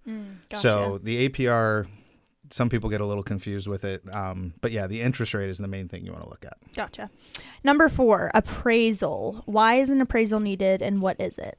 So 0.59 0.99
the 1.03 1.27
APR, 1.27 1.87
some 2.49 2.69
people 2.69 2.89
get 2.89 3.01
a 3.01 3.05
little 3.05 3.23
confused 3.23 3.67
with 3.67 3.83
it, 3.83 4.03
um, 4.13 4.53
but 4.61 4.71
yeah, 4.71 4.87
the 4.87 5.01
interest 5.01 5.33
rate 5.33 5.49
is 5.49 5.57
the 5.57 5.67
main 5.67 5.87
thing 5.89 6.05
you 6.05 6.11
want 6.11 6.23
to 6.23 6.29
look 6.29 6.45
at. 6.45 6.57
Gotcha. 6.75 7.09
Number 7.63 7.89
four, 7.89 8.31
appraisal. 8.33 9.43
Why 9.45 9.75
is 9.75 9.89
an 9.89 9.99
appraisal 9.99 10.39
needed 10.39 10.81
and 10.81 11.01
what 11.01 11.19
is 11.19 11.37
it? 11.37 11.57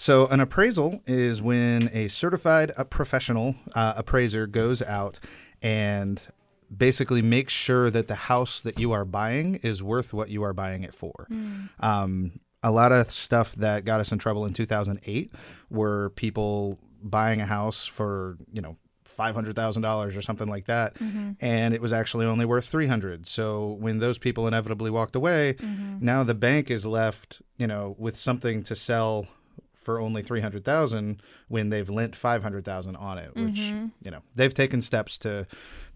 So, 0.00 0.26
an 0.28 0.40
appraisal 0.40 1.02
is 1.04 1.42
when 1.42 1.90
a 1.92 2.08
certified 2.08 2.72
uh, 2.74 2.84
professional 2.84 3.54
uh, 3.74 3.92
appraiser 3.98 4.46
goes 4.46 4.80
out 4.80 5.20
and 5.60 6.26
basically 6.74 7.20
makes 7.20 7.52
sure 7.52 7.90
that 7.90 8.08
the 8.08 8.14
house 8.14 8.62
that 8.62 8.78
you 8.78 8.92
are 8.92 9.04
buying 9.04 9.56
is 9.56 9.82
worth 9.82 10.14
what 10.14 10.30
you 10.30 10.42
are 10.42 10.54
buying 10.54 10.84
it 10.84 10.94
for. 10.94 11.26
Um, 11.80 12.40
a 12.62 12.70
lot 12.70 12.92
of 12.92 13.10
stuff 13.10 13.54
that 13.56 13.84
got 13.84 14.00
us 14.00 14.10
in 14.10 14.18
trouble 14.18 14.46
in 14.46 14.54
2008 14.54 15.32
were 15.68 16.08
people 16.16 16.78
buying 17.02 17.42
a 17.42 17.46
house 17.46 17.84
for, 17.84 18.38
you 18.50 18.62
know, 18.62 18.78
five 19.04 19.34
hundred 19.34 19.54
thousand 19.54 19.82
dollars 19.82 20.16
or 20.16 20.22
something 20.22 20.48
like 20.48 20.64
that, 20.64 20.96
and 21.42 21.74
it 21.74 21.82
was 21.82 21.92
actually 21.92 22.24
only 22.24 22.46
worth 22.46 22.64
three 22.64 22.86
hundred. 22.86 23.26
So 23.26 23.72
when 23.80 23.98
those 23.98 24.16
people 24.16 24.48
inevitably 24.48 24.90
walked 24.90 25.14
away, 25.14 25.56
now 26.00 26.22
the 26.22 26.34
bank 26.34 26.70
is 26.70 26.86
left, 26.86 27.42
you 27.58 27.66
know, 27.66 27.94
with 27.98 28.16
something 28.16 28.62
to 28.62 28.74
sell 28.74 29.26
for 29.80 29.98
only 29.98 30.22
300,000 30.22 31.22
when 31.48 31.70
they've 31.70 31.88
lent 31.88 32.14
500,000 32.14 32.96
on 32.96 33.18
it, 33.18 33.34
which, 33.34 33.60
mm-hmm. 33.60 33.86
you 34.02 34.10
know, 34.10 34.20
they've 34.34 34.54
taken 34.54 34.82
steps 34.82 35.18
to 35.18 35.46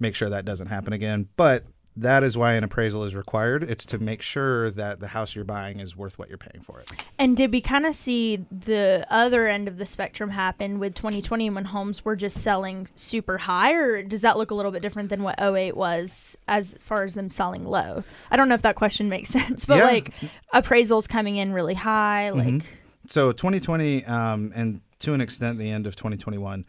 make 0.01 0.14
sure 0.14 0.31
that 0.31 0.44
doesn't 0.44 0.68
happen 0.68 0.92
again, 0.92 1.29
but 1.37 1.64
that 1.97 2.25
is 2.25 2.37
why 2.37 2.55
an 2.55 2.64
appraisal 2.64 3.05
is 3.05 3.14
required. 3.14 3.62
It's 3.62 3.87
to 3.87 3.99
make 3.99 4.20
sure 4.20 4.70
that 4.70 4.99
the 4.99 5.09
house 5.09 5.37
you're 5.37 5.44
buying 5.44 5.79
is 5.79 5.97
worth 5.97 6.18
what 6.18 6.29
you're 6.29 6.38
paying 6.38 6.61
for 6.61 6.81
it. 6.81 6.90
And 7.18 7.37
did 7.37 7.53
we 7.53 7.61
kind 7.61 7.87
of 7.87 7.94
see 7.94 8.44
the 8.51 9.07
other 9.11 9.47
end 9.47 9.68
of 9.68 9.79
the 9.79 9.87
spectrum 9.87 10.31
happen 10.31 10.81
with 10.81 10.94
2020 10.94 11.51
when 11.51 11.66
homes 11.66 12.05
were 12.05 12.16
just 12.16 12.38
selling 12.38 12.88
super 12.97 13.38
high, 13.38 13.73
or 13.75 14.03
does 14.03 14.23
that 14.23 14.37
look 14.37 14.51
a 14.51 14.55
little 14.55 14.73
bit 14.73 14.83
different 14.83 15.09
than 15.09 15.23
what 15.23 15.40
08 15.40 15.77
was 15.77 16.37
as 16.49 16.77
far 16.81 17.05
as 17.05 17.14
them 17.14 17.31
selling 17.31 17.62
low? 17.62 18.03
I 18.31 18.37
don't 18.37 18.49
know 18.49 18.57
if 18.57 18.62
that 18.62 18.75
question 18.75 19.09
makes 19.09 19.29
sense, 19.31 19.64
but 19.64 19.79
Yeah. 19.79 19.85
like 19.85 20.12
appraisals 20.53 21.09
coming 21.09 21.37
in 21.37 21.53
really 21.53 21.75
high, 21.75 22.31
mm-hmm. 22.33 22.57
like 22.57 22.64
So 23.06 23.32
2020, 23.32 24.04
um, 24.06 24.52
and 24.54 24.80
to 25.00 25.12
an 25.14 25.20
extent, 25.20 25.58
the 25.58 25.70
end 25.70 25.86
of 25.86 25.94
2021, 25.96 26.64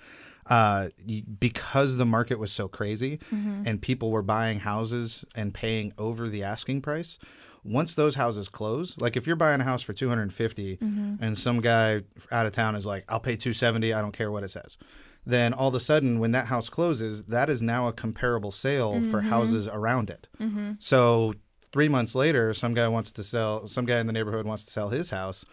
uh, 0.47 0.89
because 1.39 1.97
the 1.97 2.05
market 2.05 2.37
was 2.39 2.51
so 2.51 2.67
crazy 2.67 3.19
Mm-hmm. 3.33 3.63
and 3.65 3.81
people 3.81 4.11
were 4.11 4.21
buying 4.21 4.59
houses 4.59 5.25
and 5.35 5.53
paying 5.53 5.93
over 5.97 6.29
the 6.29 6.43
asking 6.43 6.81
price. 6.81 7.17
Once 7.63 7.95
those 7.95 8.13
houses 8.15 8.47
close, 8.47 8.95
like 8.99 9.17
if 9.17 9.25
you're 9.25 9.35
buying 9.35 9.59
a 9.59 9.63
house 9.63 9.81
for 9.81 9.93
250 9.93 10.77
Mm-hmm. 10.77 11.23
and 11.23 11.37
some 11.37 11.61
guy 11.61 12.01
out 12.31 12.45
of 12.45 12.51
town 12.51 12.75
is 12.75 12.85
like, 12.85 13.05
I'll 13.09 13.19
pay 13.19 13.35
270, 13.35 13.93
I 13.93 14.01
don't 14.01 14.11
care 14.11 14.31
what 14.31 14.43
it 14.43 14.49
says. 14.51 14.77
Then 15.25 15.53
all 15.53 15.69
of 15.69 15.73
a 15.73 15.79
sudden, 15.79 16.19
when 16.19 16.31
that 16.33 16.45
house 16.45 16.69
closes, 16.69 17.23
that 17.23 17.49
is 17.49 17.63
now 17.63 17.87
a 17.87 17.93
comparable 17.93 18.51
sale 18.51 18.93
for 19.09 19.19
Mm-hmm. 19.19 19.29
houses 19.29 19.67
around 19.67 20.11
it. 20.11 20.27
So 20.77 21.33
three 21.73 21.89
months 21.89 22.13
later, 22.13 22.53
some 22.53 22.75
guy 22.75 22.87
wants 22.87 23.11
to 23.13 23.23
sell, 23.23 23.65
some 23.67 23.85
guy 23.85 23.99
in 23.99 24.05
the 24.05 24.13
neighborhood 24.13 24.45
wants 24.45 24.65
to 24.65 24.71
sell 24.71 24.89
his 24.89 25.09
house. 25.09 25.43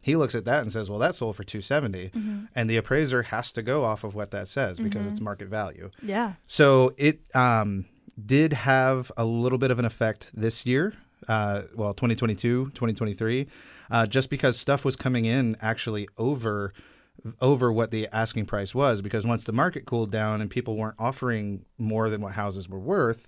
He 0.00 0.16
looks 0.16 0.34
at 0.34 0.44
that 0.46 0.62
and 0.62 0.72
says, 0.72 0.88
"Well, 0.88 0.98
that 0.98 1.14
sold 1.14 1.36
for 1.36 1.44
270." 1.44 2.10
Mm-hmm. 2.10 2.44
And 2.54 2.70
the 2.70 2.76
appraiser 2.76 3.22
has 3.24 3.52
to 3.52 3.62
go 3.62 3.84
off 3.84 4.04
of 4.04 4.14
what 4.14 4.30
that 4.30 4.48
says 4.48 4.80
because 4.80 5.06
it's 5.06 5.20
market 5.20 5.48
value. 5.48 5.90
Yeah. 6.02 6.34
So 6.46 6.94
it 6.96 7.20
um, 7.34 7.86
did 8.24 8.52
have 8.52 9.12
a 9.16 9.24
little 9.24 9.58
bit 9.58 9.70
of 9.70 9.78
an 9.78 9.84
effect 9.84 10.30
this 10.34 10.64
year, 10.66 10.94
uh, 11.28 11.62
well, 11.74 11.94
2022, 11.94 12.66
2023, 12.66 13.46
uh, 13.90 14.06
just 14.06 14.30
because 14.30 14.58
stuff 14.58 14.84
was 14.84 14.96
coming 14.96 15.24
in 15.24 15.56
actually 15.60 16.08
over 16.18 16.72
over 17.40 17.70
what 17.70 17.90
the 17.90 18.08
asking 18.12 18.46
price 18.46 18.74
was 18.74 19.02
because 19.02 19.26
once 19.26 19.44
the 19.44 19.52
market 19.52 19.84
cooled 19.84 20.10
down 20.10 20.40
and 20.40 20.50
people 20.50 20.76
weren't 20.76 20.94
offering 20.98 21.66
more 21.76 22.08
than 22.08 22.22
what 22.22 22.32
houses 22.32 22.66
were 22.66 22.78
worth 22.78 23.26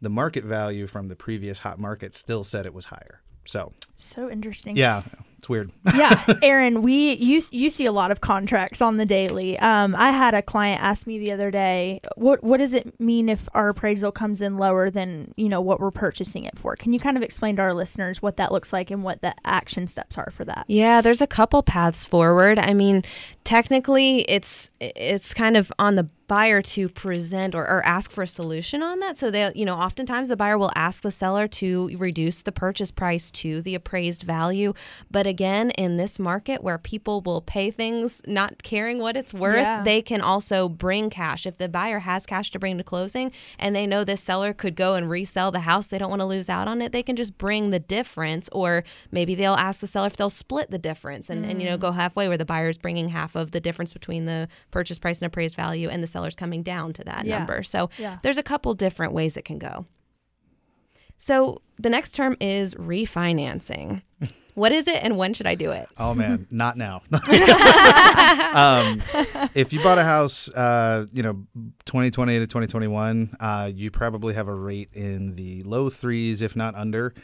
the 0.00 0.08
market 0.08 0.42
value 0.42 0.88
from 0.88 1.06
the 1.06 1.14
previous 1.14 1.60
hot 1.60 1.78
market 1.78 2.12
still 2.14 2.42
said 2.42 2.66
it 2.66 2.74
was 2.74 2.86
higher 2.86 3.22
so 3.44 3.72
So 3.98 4.30
interesting. 4.30 4.76
yeah 4.76 5.02
it's 5.36 5.48
weird 5.48 5.70
yeah, 5.94 6.22
Erin, 6.42 6.82
we 6.82 7.14
you 7.14 7.42
you 7.50 7.70
see 7.70 7.86
a 7.86 7.92
lot 7.92 8.10
of 8.10 8.20
contracts 8.20 8.80
on 8.80 8.96
the 8.96 9.06
daily. 9.06 9.58
Um, 9.58 9.94
I 9.96 10.10
had 10.10 10.34
a 10.34 10.42
client 10.42 10.82
ask 10.82 11.06
me 11.06 11.18
the 11.18 11.32
other 11.32 11.50
day, 11.50 12.00
what 12.16 12.42
what 12.42 12.58
does 12.58 12.74
it 12.74 12.98
mean 13.00 13.28
if 13.28 13.48
our 13.54 13.68
appraisal 13.70 14.12
comes 14.12 14.40
in 14.40 14.56
lower 14.56 14.90
than 14.90 15.32
you 15.36 15.48
know 15.48 15.60
what 15.60 15.80
we're 15.80 15.90
purchasing 15.90 16.44
it 16.44 16.56
for? 16.56 16.76
Can 16.76 16.92
you 16.92 17.00
kind 17.00 17.16
of 17.16 17.22
explain 17.22 17.56
to 17.56 17.62
our 17.62 17.74
listeners 17.74 18.22
what 18.22 18.36
that 18.36 18.52
looks 18.52 18.72
like 18.72 18.90
and 18.90 19.02
what 19.02 19.22
the 19.22 19.34
action 19.44 19.86
steps 19.86 20.18
are 20.18 20.30
for 20.30 20.44
that? 20.44 20.64
Yeah, 20.68 21.00
there's 21.00 21.22
a 21.22 21.26
couple 21.26 21.62
paths 21.62 22.04
forward. 22.06 22.58
I 22.58 22.74
mean, 22.74 23.04
technically, 23.44 24.20
it's 24.22 24.70
it's 24.80 25.34
kind 25.34 25.56
of 25.56 25.72
on 25.78 25.96
the 25.96 26.08
buyer 26.28 26.60
to 26.60 26.90
present 26.90 27.54
or, 27.54 27.62
or 27.62 27.84
ask 27.86 28.10
for 28.10 28.22
a 28.22 28.26
solution 28.26 28.82
on 28.82 29.00
that. 29.00 29.16
So 29.16 29.30
they, 29.30 29.50
you 29.54 29.64
know, 29.64 29.74
oftentimes 29.74 30.28
the 30.28 30.36
buyer 30.36 30.58
will 30.58 30.70
ask 30.76 31.02
the 31.02 31.10
seller 31.10 31.48
to 31.48 31.88
reduce 31.96 32.42
the 32.42 32.52
purchase 32.52 32.90
price 32.90 33.30
to 33.30 33.62
the 33.62 33.74
appraised 33.88 34.22
value. 34.22 34.74
But 35.10 35.26
again, 35.26 35.70
in 35.70 35.96
this 35.96 36.18
market 36.18 36.62
where 36.62 36.76
people 36.76 37.22
will 37.22 37.40
pay 37.40 37.70
things 37.70 38.20
not 38.26 38.62
caring 38.62 38.98
what 38.98 39.16
it's 39.16 39.32
worth, 39.32 39.56
Yeah. 39.56 39.82
they 39.82 40.02
can 40.02 40.20
also 40.20 40.68
bring 40.68 41.08
cash. 41.08 41.46
If 41.46 41.56
the 41.56 41.68
buyer 41.70 42.00
has 42.00 42.26
cash 42.26 42.50
to 42.50 42.58
bring 42.58 42.76
to 42.76 42.84
closing 42.84 43.32
and 43.58 43.74
they 43.74 43.86
know 43.86 44.04
this 44.04 44.20
seller 44.22 44.52
could 44.52 44.76
go 44.76 44.94
and 44.94 45.08
resell 45.08 45.50
the 45.50 45.60
house, 45.60 45.86
they 45.86 45.96
don't 45.96 46.10
want 46.10 46.20
to 46.20 46.26
lose 46.26 46.50
out 46.50 46.68
on 46.68 46.82
it, 46.82 46.92
they 46.92 47.02
can 47.02 47.16
just 47.16 47.38
bring 47.38 47.70
the 47.70 47.78
difference 47.78 48.50
or 48.52 48.84
maybe 49.10 49.34
they'll 49.34 49.54
ask 49.54 49.80
the 49.80 49.86
seller 49.86 50.06
if 50.06 50.16
they'll 50.18 50.28
split 50.28 50.70
the 50.70 50.78
difference 50.78 51.30
and, 51.30 51.46
and 51.46 51.62
you 51.62 51.68
know 51.68 51.78
go 51.78 51.90
mm. 51.90 51.94
halfway 51.94 52.28
where 52.28 52.36
the 52.36 52.44
buyer's 52.44 52.76
bringing 52.76 53.08
half 53.08 53.34
of 53.34 53.52
the 53.52 53.60
difference 53.60 53.92
between 53.94 54.26
the 54.26 54.48
purchase 54.70 54.98
price 54.98 55.22
and 55.22 55.26
appraised 55.26 55.56
value 55.56 55.88
and 55.88 56.02
the 56.02 56.06
seller's 56.06 56.34
coming 56.34 56.62
down 56.62 56.92
to 56.92 57.02
that 57.04 57.24
Yeah. 57.24 57.38
number. 57.38 57.62
So 57.62 57.88
Yeah. 57.98 58.18
there's 58.22 58.38
a 58.38 58.42
couple 58.42 58.74
different 58.74 59.14
ways 59.14 59.36
it 59.38 59.44
can 59.46 59.58
go. 59.58 59.86
So 61.18 61.60
the 61.78 61.90
next 61.90 62.14
term 62.14 62.36
is 62.40 62.74
refinancing. 62.76 64.02
what 64.54 64.72
is 64.72 64.88
it 64.88 65.02
and 65.02 65.16
when 65.16 65.34
should 65.34 65.46
I 65.46 65.54
do 65.54 65.70
it? 65.70 65.88
Oh 65.98 66.14
man, 66.14 66.46
not 66.50 66.76
now. 66.76 67.02
um, 67.12 69.02
if 69.54 69.72
you 69.72 69.82
bought 69.82 69.98
a 69.98 70.04
house, 70.04 70.48
uh, 70.50 71.06
you 71.12 71.22
know, 71.22 71.44
2020 71.84 72.38
to 72.38 72.46
2021, 72.46 73.36
uh, 73.40 73.70
you 73.72 73.90
probably 73.90 74.34
have 74.34 74.48
a 74.48 74.54
rate 74.54 74.90
in 74.92 75.34
the 75.36 75.62
low 75.64 75.90
threes, 75.90 76.42
if 76.42 76.56
not 76.56 76.74
under. 76.74 77.14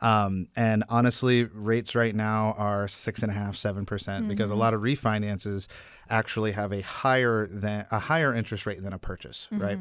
Um, 0.00 0.48
and 0.56 0.84
honestly, 0.88 1.44
rates 1.44 1.94
right 1.94 2.14
now 2.14 2.54
are 2.58 2.88
six 2.88 3.22
and 3.22 3.30
a 3.30 3.34
half, 3.34 3.56
seven 3.56 3.86
percent, 3.86 4.28
because 4.28 4.50
a 4.50 4.54
lot 4.54 4.74
of 4.74 4.80
refinances 4.80 5.68
actually 6.10 6.52
have 6.52 6.72
a 6.72 6.82
higher 6.82 7.46
than 7.46 7.86
a 7.90 7.98
higher 7.98 8.34
interest 8.34 8.66
rate 8.66 8.82
than 8.82 8.92
a 8.92 8.98
purchase, 8.98 9.48
right? 9.50 9.78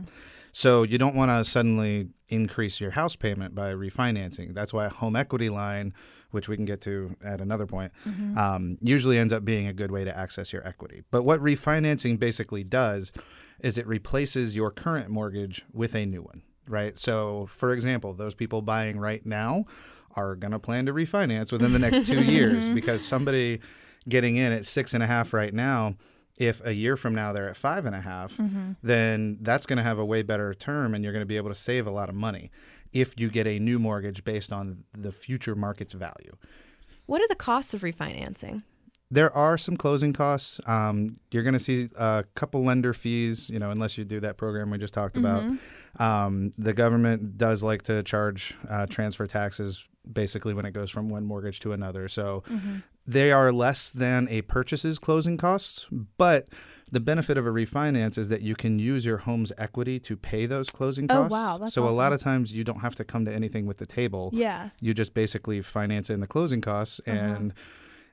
So 0.52 0.84
you 0.84 0.98
don't 0.98 1.16
want 1.16 1.32
to 1.32 1.50
suddenly 1.50 2.10
increase 2.30 2.80
your 2.80 2.92
house 2.92 3.16
payment 3.16 3.56
by 3.56 3.74
refinancing. 3.74 4.54
That's 4.54 4.74
why 4.74 4.86
a 4.86 4.90
home 4.90 5.16
equity 5.16 5.50
line, 5.50 5.94
which 6.32 6.48
we 6.48 6.56
can 6.56 6.66
get 6.66 6.82
to 6.82 7.16
at 7.24 7.42
another 7.42 7.66
point, 7.66 7.92
um, 8.38 8.78
usually 8.82 9.18
ends 9.18 9.34
up 9.34 9.44
being 9.46 9.68
a 9.68 9.74
good 9.74 9.92
way 9.92 10.04
to 10.04 10.18
access 10.18 10.52
your 10.54 10.66
equity. 10.68 11.04
But 11.12 11.24
what 11.24 11.42
refinancing 11.42 12.20
basically 12.20 12.64
does 12.64 13.12
is 13.60 13.78
it 13.78 13.88
replaces 13.88 14.56
your 14.56 14.72
current 14.72 15.10
mortgage 15.10 15.64
with 15.74 15.96
a 15.96 16.06
new 16.06 16.22
one, 16.22 16.42
right? 16.68 16.98
So, 16.98 17.46
for 17.48 17.74
example, 17.74 18.14
those 18.14 18.34
people 18.36 18.62
buying 18.62 19.00
right 19.00 19.26
now 19.26 19.66
are 20.16 20.36
going 20.36 20.52
to 20.52 20.60
plan 20.60 20.86
to 20.88 20.94
refinance 20.94 21.52
within 21.52 21.74
the 21.74 21.80
next 21.80 22.08
two 22.08 22.22
years 22.22 22.68
because 22.74 23.06
somebody 23.06 23.62
getting 24.10 24.36
in 24.36 24.52
at 24.52 24.66
six 24.66 24.94
and 24.94 25.04
a 25.04 25.08
half 25.08 25.34
right 25.34 25.54
now 25.54 25.96
if 26.42 26.66
a 26.66 26.74
year 26.74 26.98
from 26.98 27.14
now 27.14 27.32
they're 27.34 27.48
at 27.48 27.56
five 27.56 27.86
and 27.86 27.96
a 27.96 28.02
half, 28.02 28.36
then 28.82 29.38
that's 29.42 29.68
going 29.68 29.78
to 29.78 29.84
have 29.84 30.00
a 30.00 30.06
way 30.06 30.24
better 30.24 30.54
term 30.56 30.96
and 30.96 31.04
you're 31.04 31.14
going 31.14 31.22
to 31.22 31.28
be 31.28 31.38
able 31.38 31.50
to 31.50 31.56
save 31.56 31.86
a 31.86 31.92
lot 31.92 32.10
of 32.10 32.16
money 32.16 32.50
if 32.94 33.14
you 33.20 33.30
get 33.30 33.46
a 33.46 33.60
new 33.60 33.78
mortgage 33.78 34.24
based 34.24 34.52
on 34.52 34.84
the 34.94 35.12
future 35.12 35.54
market's 35.56 35.94
value. 35.94 36.36
What 37.06 37.22
are 37.22 37.28
the 37.28 37.36
costs 37.36 37.74
of 37.76 37.82
refinancing? 37.82 38.64
There 39.12 39.32
are 39.36 39.58
some 39.58 39.76
closing 39.78 40.14
costs. 40.14 40.60
Um, 40.66 41.20
you're 41.32 41.44
going 41.44 41.54
to 41.54 41.60
see 41.60 41.90
a 42.00 42.24
couple 42.34 42.64
lender 42.64 42.94
fees, 42.94 43.50
you 43.50 43.60
know, 43.60 43.70
unless 43.70 43.98
you 43.98 44.04
do 44.06 44.20
that 44.22 44.38
program 44.38 44.72
we 44.72 44.78
just 44.80 44.94
talked 44.94 45.18
about. 45.18 45.44
Um, 46.00 46.52
the 46.58 46.74
government 46.74 47.38
does 47.38 47.62
like 47.64 47.82
to 47.84 48.02
charge 48.04 48.56
uh, 48.70 48.86
transfer 48.88 49.28
taxes 49.28 49.86
basically 50.12 50.54
when 50.56 50.66
it 50.66 50.72
goes 50.72 50.90
from 50.90 51.10
one 51.10 51.26
mortgage 51.26 51.60
to 51.60 51.74
another. 51.74 52.08
So 52.08 52.44
they 53.06 53.32
are 53.32 53.52
less 53.52 53.92
than 53.92 54.28
a 54.30 54.42
purchase's 54.44 55.00
closing 55.00 55.38
costs, 55.38 55.88
but 56.18 56.48
the 56.92 57.00
benefit 57.00 57.38
of 57.38 57.48
a 57.48 57.50
refinance 57.50 58.18
is 58.18 58.30
that 58.30 58.42
you 58.42 58.54
can 58.54 58.78
use 58.78 59.06
your 59.06 59.18
home's 59.18 59.52
equity 59.58 59.98
to 60.00 60.18
pay 60.18 60.46
those 60.46 60.70
closing 60.70 61.08
costs. 61.08 61.20
Oh, 61.20 61.22
costs. 61.24 61.32
wow, 61.32 61.58
that's 61.58 61.74
so 61.74 61.88
a 61.88 61.90
lot 61.90 62.12
of 62.12 62.20
times 62.20 62.52
you 62.52 62.64
don't 62.64 62.82
have 62.82 62.96
to 62.96 63.06
come 63.06 63.26
to 63.26 63.34
anything 63.34 63.66
with 63.66 63.78
the 63.78 63.86
table 63.86 64.30
Yeah. 64.34 64.70
you 64.82 64.94
just 64.94 65.14
basically 65.14 65.62
finance 65.62 66.10
in 66.10 66.20
the 66.20 66.28
closing 66.28 66.62
costs 66.62 67.00
uh-huh. 67.08 67.18
and 67.18 67.54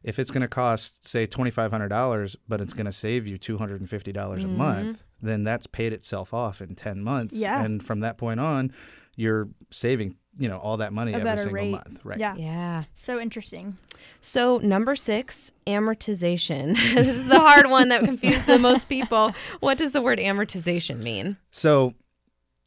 if 0.05 0.21
it's 0.21 0.31
going 0.31 0.43
to 0.43 0.49
cost 0.49 1.09
say 1.09 1.27
$2500 1.27 2.37
but 2.47 2.61
it's 2.61 2.73
going 2.73 2.87
to 2.87 2.93
save 2.93 3.27
you 3.27 3.37
$250 3.37 3.83
a 3.83 3.83
mm-hmm. 3.83 4.57
month 4.57 5.03
then 5.21 5.43
that's 5.43 5.67
paid 5.67 5.93
itself 5.93 6.33
off 6.33 6.61
in 6.63 6.77
10 6.77 7.03
months 7.03 7.37
Yeah. 7.37 7.63
and 7.63 7.83
from 7.83 8.01
that 8.01 8.17
point 8.17 8.39
on 8.39 8.73
you're 9.17 9.49
saving 9.73 10.15
you 10.37 10.49
know 10.49 10.59
all 10.59 10.77
that 10.79 10.93
money 10.93 11.13
A 11.13 11.19
every 11.19 11.39
single 11.39 11.53
rate. 11.55 11.71
month 11.71 12.01
right 12.05 12.19
Yeah. 12.19 12.35
Yeah. 12.37 12.85
So 12.95 13.19
interesting. 13.19 13.77
So 14.21 14.59
number 14.59 14.95
six, 14.97 15.53
amortization. 15.67 16.75
this 16.95 17.17
is 17.17 17.27
the 17.27 17.41
hard 17.41 17.71
one 17.71 17.89
that 17.89 18.05
confused 18.05 18.47
the 18.47 18.59
most 18.59 18.89
people. 18.89 19.35
What 19.61 19.79
does 19.79 19.93
the 19.93 20.01
word 20.01 20.19
amortization 20.19 21.03
mean? 21.03 21.37
So, 21.51 21.95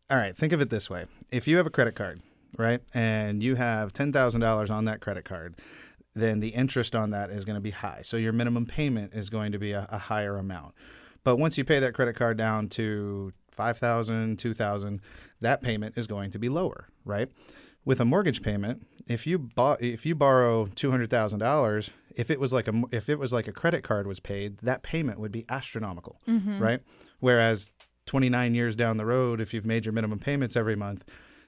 all 0.10 0.18
right, 0.18 0.36
think 0.36 0.54
of 0.54 0.62
it 0.62 0.70
this 0.70 0.90
way. 0.90 1.06
If 1.32 1.48
you 1.48 1.58
have 1.58 1.66
a 1.66 1.70
credit 1.70 1.96
card, 1.96 2.22
right, 2.58 2.82
and 2.94 3.42
you 3.42 3.56
have 3.56 3.94
$10,000 3.94 4.70
on 4.70 4.86
that 4.86 5.00
credit 5.00 5.24
card, 5.24 5.56
then 6.14 6.40
the 6.40 6.50
interest 6.50 6.96
on 6.96 7.12
that 7.12 7.30
is 7.30 7.46
going 7.46 7.56
to 7.56 7.62
be 7.62 7.72
high. 7.72 8.02
So 8.04 8.18
your 8.18 8.34
minimum 8.34 8.66
payment 8.66 9.14
is 9.14 9.30
going 9.30 9.54
to 9.54 9.60
be 9.60 9.72
a, 9.72 9.88
a 9.90 9.98
higher 9.98 10.38
amount. 10.38 10.74
But 11.24 11.38
once 11.38 11.58
you 11.58 11.64
pay 11.64 11.80
that 11.80 11.94
credit 11.94 12.16
card 12.16 12.38
down 12.38 12.68
to 12.70 13.32
5000 13.52 14.40
2000 14.40 15.02
that 15.42 15.62
payment 15.62 15.98
is 15.98 16.08
going 16.08 16.32
to 16.32 16.40
be 16.40 16.50
lower, 16.50 16.88
right? 17.06 17.30
With 17.84 18.00
a 18.00 18.06
mortgage 18.06 18.42
payment, 18.42 18.86
if 19.08 19.26
you 19.26 19.40
bought 19.40 19.82
if 19.82 20.06
you 20.06 20.16
borrow 20.16 20.68
$200,000, 20.68 21.90
if 22.16 22.30
it 22.30 22.40
was 22.40 22.54
like 22.54 22.68
a 22.68 22.84
if 22.92 23.10
it 23.10 23.18
was 23.20 23.34
like 23.34 23.48
a 23.48 23.52
credit 23.52 23.84
card 23.84 24.08
was 24.08 24.20
paid, 24.20 24.60
that 24.60 24.84
payment 24.84 25.20
would 25.20 25.32
be 25.32 25.46
astronomical, 25.50 26.22
mm-hmm. 26.28 26.60
right? 26.60 26.82
Whereas 27.20 27.70
29 28.06 28.56
years 28.56 28.76
down 28.76 28.98
the 28.98 29.06
road, 29.06 29.42
if 29.42 29.54
you've 29.54 29.66
made 29.66 29.86
your 29.86 29.94
minimum 29.94 30.20
payments 30.20 30.56
every 30.56 30.76
month, 30.76 31.04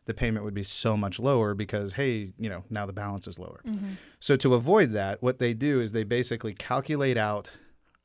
the 0.05 0.13
payment 0.13 0.43
would 0.45 0.53
be 0.53 0.63
so 0.63 0.97
much 0.97 1.19
lower 1.19 1.53
because, 1.53 1.93
hey, 1.93 2.31
you 2.37 2.49
know, 2.49 2.63
now 2.69 2.85
the 2.85 2.93
balance 2.93 3.27
is 3.27 3.39
lower. 3.39 3.61
Mm-hmm. 3.65 3.93
So 4.19 4.35
to 4.37 4.53
avoid 4.53 4.91
that, 4.91 5.21
what 5.21 5.39
they 5.39 5.53
do 5.53 5.79
is 5.79 5.91
they 5.91 6.03
basically 6.03 6.53
calculate 6.53 7.17
out 7.17 7.51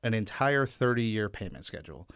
an 0.03 0.15
entire 0.15 0.67
30 0.67 1.03
year 1.03 1.29
payment 1.29 1.65
schedule 1.65 2.09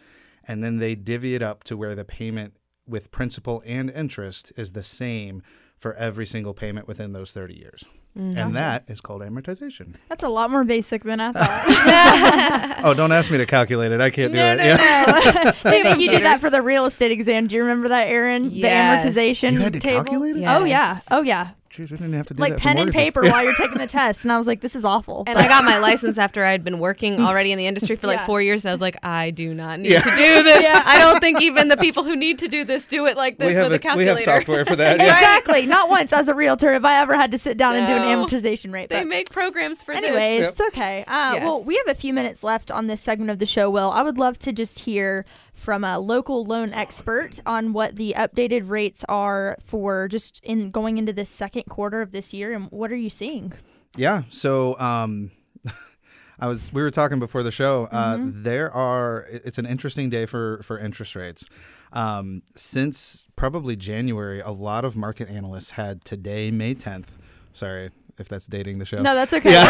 and 0.47 0.63
then 0.63 0.77
they 0.77 0.95
divvy 0.95 1.35
it 1.35 1.41
up 1.41 1.63
to 1.65 1.77
where 1.77 1.95
the 1.95 2.05
payment 2.05 2.53
with 2.87 3.11
principal 3.11 3.63
and 3.65 3.89
interest 3.89 4.51
is 4.57 4.71
the 4.73 4.83
same 4.83 5.41
for 5.77 5.93
every 5.95 6.25
single 6.25 6.53
payment 6.53 6.87
within 6.87 7.11
those 7.13 7.31
30 7.31 7.55
years. 7.55 7.83
Mm, 8.17 8.37
and 8.37 8.55
that 8.55 8.83
is 8.87 9.01
called 9.01 9.21
amortization. 9.21 9.95
That's 10.07 10.23
a 10.23 10.29
lot 10.29 10.51
more 10.51 10.63
basic 10.63 11.03
than 11.03 11.19
I 11.19 11.31
thought. 11.31 12.79
oh, 12.83 12.93
don't 12.93 13.11
ask 13.11 13.31
me 13.31 13.37
to 13.39 13.45
calculate 13.47 13.91
it. 13.91 13.99
I 14.01 14.11
can't 14.11 14.31
do 14.31 14.37
no, 14.37 14.53
it. 14.53 14.57
no, 14.57 14.63
Yeah. 14.63 15.33
no. 15.45 15.51
they 15.71 15.81
make 15.83 15.97
you 15.97 16.11
do 16.11 16.19
that 16.19 16.39
for 16.39 16.49
the 16.51 16.61
real 16.61 16.85
estate 16.85 17.11
exam. 17.11 17.47
Do 17.47 17.55
you 17.55 17.63
remember 17.63 17.89
that, 17.89 18.07
Erin? 18.07 18.51
Yes. 18.51 19.03
The 19.03 19.09
amortization 19.09 19.53
You 19.53 19.59
had 19.61 19.73
to 19.73 19.79
table. 19.79 20.03
calculate 20.03 20.37
it? 20.37 20.45
Oh 20.45 20.63
yeah. 20.63 20.99
Oh 21.09 21.21
yeah. 21.21 21.49
Geez, 21.73 21.89
we 21.91 21.97
didn't 21.97 22.13
have 22.13 22.27
to 22.27 22.33
do 22.33 22.41
like 22.41 22.53
that 22.53 22.59
for 22.59 22.63
pen 22.63 22.77
and 22.77 22.91
paper 22.91 23.23
while 23.23 23.43
you're 23.43 23.55
taking 23.55 23.77
the 23.79 23.87
test, 23.87 24.23
and 24.23 24.31
I 24.31 24.37
was 24.37 24.47
like, 24.47 24.61
this 24.61 24.75
is 24.75 24.85
awful. 24.85 25.23
And 25.27 25.37
I 25.37 25.47
got 25.47 25.63
my 25.63 25.79
license 25.79 26.17
after 26.17 26.45
I 26.45 26.51
had 26.51 26.63
been 26.63 26.79
working 26.79 27.19
already 27.19 27.51
in 27.51 27.57
the 27.57 27.65
industry 27.67 27.95
for 27.95 28.07
like 28.07 28.19
Yeah. 28.19 28.25
four 28.25 28.41
years. 28.41 28.63
And 28.63 28.69
I 28.69 28.73
was 28.73 28.81
like, 28.81 28.95
I 29.03 29.31
do 29.31 29.53
not 29.53 29.79
need 29.79 29.91
Yeah. 29.91 30.01
to 30.01 30.09
do 30.09 30.43
this. 30.43 30.61
Yeah. 30.63 30.81
I 30.85 30.99
don't 30.99 31.19
think 31.19 31.41
even 31.41 31.67
the 31.67 31.77
people 31.77 32.03
who 32.03 32.15
need 32.15 32.39
to 32.39 32.47
do 32.47 32.63
this 32.63 32.85
do 32.85 33.05
it 33.07 33.17
like 33.17 33.37
this 33.37 33.49
we 33.49 33.53
have 33.55 33.71
with 33.71 33.83
a 33.85 33.89
a- 33.91 33.95
we 33.97 34.05
have 34.05 34.19
software 34.19 34.63
for 34.65 34.75
that. 34.75 34.95
exactly. 35.01 35.65
Not 35.65 35.89
once 35.89 36.13
as 36.13 36.27
a 36.27 36.33
realtor 36.35 36.71
have 36.73 36.85
I 36.85 37.01
ever 37.01 37.15
had 37.15 37.31
to 37.31 37.37
sit 37.37 37.57
down 37.57 37.75
and 37.75 37.87
do 37.87 37.93
an 37.93 38.03
amortization 38.03 38.71
rate. 38.73 38.89
They 38.89 38.99
But 38.99 39.07
make 39.07 39.29
programs 39.31 39.81
for 39.83 39.93
Anyways, 39.93 40.41
this. 40.41 40.49
it's 40.51 40.61
okay. 40.69 41.03
Uh, 41.07 41.39
Well, 41.41 41.63
we 41.63 41.75
have 41.75 41.87
a 41.87 41.95
few 41.99 42.13
minutes 42.13 42.43
left 42.43 42.71
on 42.71 42.87
this 42.87 43.01
segment 43.01 43.31
of 43.31 43.39
the 43.39 43.45
show. 43.45 43.69
Will 43.69 43.91
I 43.91 44.01
would 44.03 44.17
love 44.17 44.37
to 44.39 44.53
just 44.53 44.79
hear 44.81 45.25
from 45.53 45.83
a 45.83 45.99
local 45.99 46.43
loan 46.43 46.73
expert 46.73 47.39
on 47.45 47.73
what 47.73 47.95
the 47.95 48.13
updated 48.17 48.69
rates 48.69 49.05
are 49.07 49.57
for 49.63 50.07
just 50.07 50.43
in 50.43 50.71
going 50.71 50.97
into 50.97 51.13
this 51.13 51.29
second 51.29 51.63
quarter 51.63 52.01
of 52.01 52.11
this 52.11 52.33
year, 52.33 52.53
and 52.53 52.67
what 52.71 52.91
are 52.91 52.97
you 52.97 53.09
seeing? 53.09 53.53
Yeah. 53.95 54.23
So 54.29 54.79
um, 54.79 55.31
I 56.39 56.47
was 56.47 56.73
we 56.73 56.81
were 56.81 56.91
talking 56.91 57.19
before 57.19 57.43
the 57.43 57.51
show. 57.51 57.87
Uh, 57.91 58.17
There 58.19 58.71
are 58.71 59.25
it's 59.29 59.57
an 59.57 59.65
interesting 59.65 60.09
day 60.09 60.25
for 60.25 60.61
for 60.63 60.79
interest 60.79 61.15
rates. 61.15 61.45
Um, 61.93 62.41
since 62.55 63.27
probably 63.35 63.75
January, 63.75 64.39
a 64.39 64.49
lot 64.49 64.83
of 64.83 64.95
market 64.95 65.29
analysts 65.29 65.71
had 65.71 66.03
today, 66.03 66.49
May 66.49 66.73
tenth. 66.73 67.15
Sorry 67.53 67.91
if 68.19 68.27
that's 68.27 68.45
dating 68.47 68.79
the 68.79 68.85
show. 68.85 69.01
No, 69.01 69.15
that's 69.15 69.33
okay. 69.33 69.63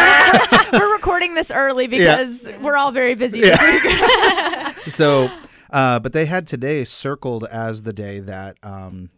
we're 0.73 0.93
recording 0.93 1.35
this 1.35 1.51
early 1.51 1.87
because 1.87 2.49
we're 2.61 2.77
all 2.77 2.91
very 2.91 3.15
busy 3.15 3.41
week. 3.41 3.53
so, 4.87 5.29
uh, 5.73 5.99
but 5.99 6.13
they 6.13 6.25
had 6.25 6.47
today 6.47 6.83
circled 6.83 7.43
as 7.45 7.83
the 7.83 7.91
day 7.93 8.19
that 8.19 8.57
um, 8.63 9.09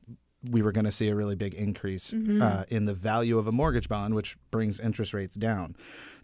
we 0.41 0.61
were 0.61 0.71
going 0.71 0.85
to 0.85 0.91
see 0.91 1.09
a 1.09 1.15
really 1.15 1.35
big 1.35 1.53
increase 1.53 2.13
uh, 2.41 2.63
in 2.69 2.85
the 2.85 2.93
value 2.93 3.37
of 3.37 3.45
a 3.47 3.51
mortgage 3.51 3.89
bond, 3.89 4.15
which 4.15 4.37
brings 4.51 4.79
interest 4.79 5.13
rates 5.13 5.35
down. 5.35 5.75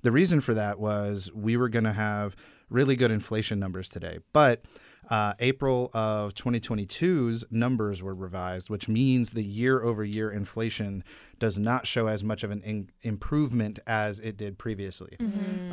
The 0.03 0.11
reason 0.11 0.41
for 0.41 0.53
that 0.53 0.79
was 0.79 1.29
we 1.33 1.57
were 1.57 1.69
going 1.69 1.83
to 1.85 1.93
have 1.93 2.35
really 2.69 2.95
good 2.95 3.11
inflation 3.11 3.59
numbers 3.59 3.89
today, 3.89 4.19
but 4.31 4.63
uh, 5.09 5.33
April 5.39 5.89
of 5.93 6.33
2022's 6.35 7.43
numbers 7.51 8.01
were 8.01 8.13
revised, 8.15 8.69
which 8.69 8.87
means 8.87 9.31
the 9.31 9.43
year 9.43 9.81
over 9.83 10.05
year 10.05 10.31
inflation 10.31 11.03
does 11.39 11.57
not 11.57 11.85
show 11.87 12.07
as 12.07 12.23
much 12.23 12.43
of 12.43 12.51
an 12.51 12.61
in- 12.61 12.89
improvement 13.01 13.79
as 13.87 14.19
it 14.19 14.37
did 14.37 14.57
previously. 14.57 15.17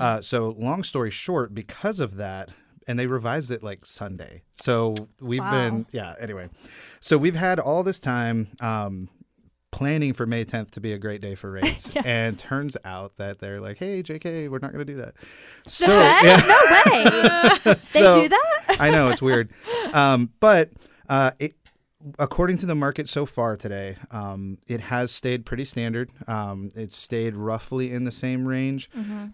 Uh, 0.00 0.20
so, 0.22 0.56
long 0.58 0.82
story 0.82 1.10
short, 1.10 1.54
because 1.54 2.00
of 2.00 2.16
that, 2.16 2.50
and 2.88 2.98
they 2.98 3.06
revised 3.06 3.50
it 3.50 3.62
like 3.62 3.84
Sunday. 3.86 4.42
So 4.56 4.94
we've 5.20 5.40
Wow. 5.40 5.50
been, 5.52 5.86
yeah, 5.92 6.14
anyway. 6.18 6.48
So 7.00 7.16
we've 7.18 7.36
had 7.36 7.60
all 7.60 7.82
this 7.84 8.00
time 8.00 8.48
um, 8.60 9.08
planning 9.70 10.12
for 10.14 10.26
May 10.26 10.44
10th 10.44 10.70
to 10.72 10.80
be 10.80 10.92
a 10.92 10.98
great 10.98 11.20
day 11.20 11.34
for 11.34 11.50
rates. 11.60 11.90
And 12.04 12.38
turns 12.38 12.76
out 12.84 13.16
that 13.18 13.38
they're 13.38 13.60
like, 13.60 13.78
hey, 13.78 14.02
JK, 14.02 14.48
we're 14.48 14.58
not 14.58 14.72
going 14.72 14.84
to 14.86 14.92
do 14.92 14.96
that. 15.00 15.14
So, 15.66 15.86
Heck? 15.86 16.24
yeah. 16.24 16.42
No 16.46 16.92
way. 16.92 17.58
they 17.64 17.74
So- 17.82 18.22
do 18.22 18.28
that? 18.30 18.76
I 18.80 18.90
know 18.90 19.10
it's 19.10 19.22
weird, 19.22 19.50
um, 19.92 20.30
but 20.40 20.70
uh, 21.08 21.30
it, 21.38 21.54
according 22.18 22.58
to 22.58 22.66
the 22.66 22.74
market 22.74 23.08
so 23.08 23.26
far 23.26 23.56
today, 23.56 23.96
um, 24.10 24.58
it 24.68 24.80
has 24.82 25.10
stayed 25.10 25.44
pretty 25.46 25.64
standard. 25.64 26.10
Um, 26.28 26.68
it's 26.76 26.96
stayed 26.96 27.34
roughly 27.34 27.92
in 27.92 28.04
the 28.04 28.10
same 28.12 28.46
range. 28.46 28.88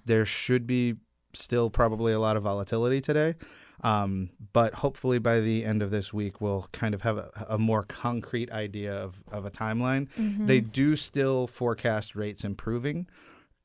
There 0.07 0.25
should 0.25 0.67
be 0.67 0.95
still 1.35 1.71
probably 1.71 2.13
a 2.13 2.21
lot 2.21 2.37
of 2.37 2.43
volatility 2.43 3.01
today. 3.01 3.35
Um, 3.83 4.31
but 4.53 4.75
hopefully 4.75 5.19
by 5.19 5.41
the 5.41 5.65
end 5.65 5.83
of 5.83 5.91
this 5.91 6.13
week, 6.13 6.41
we'll 6.41 6.69
kind 6.73 6.95
of 6.95 7.03
have 7.03 7.19
a, 7.19 7.31
a 7.51 7.59
more 7.59 7.83
concrete 7.83 8.51
idea 8.53 8.95
of, 8.95 9.23
of 9.33 9.45
a 9.45 9.51
timeline. 9.51 10.09
They 10.47 10.61
do 10.61 10.97
still 10.97 11.47
forecast 11.47 12.15
rates 12.15 12.45
improving. 12.45 13.07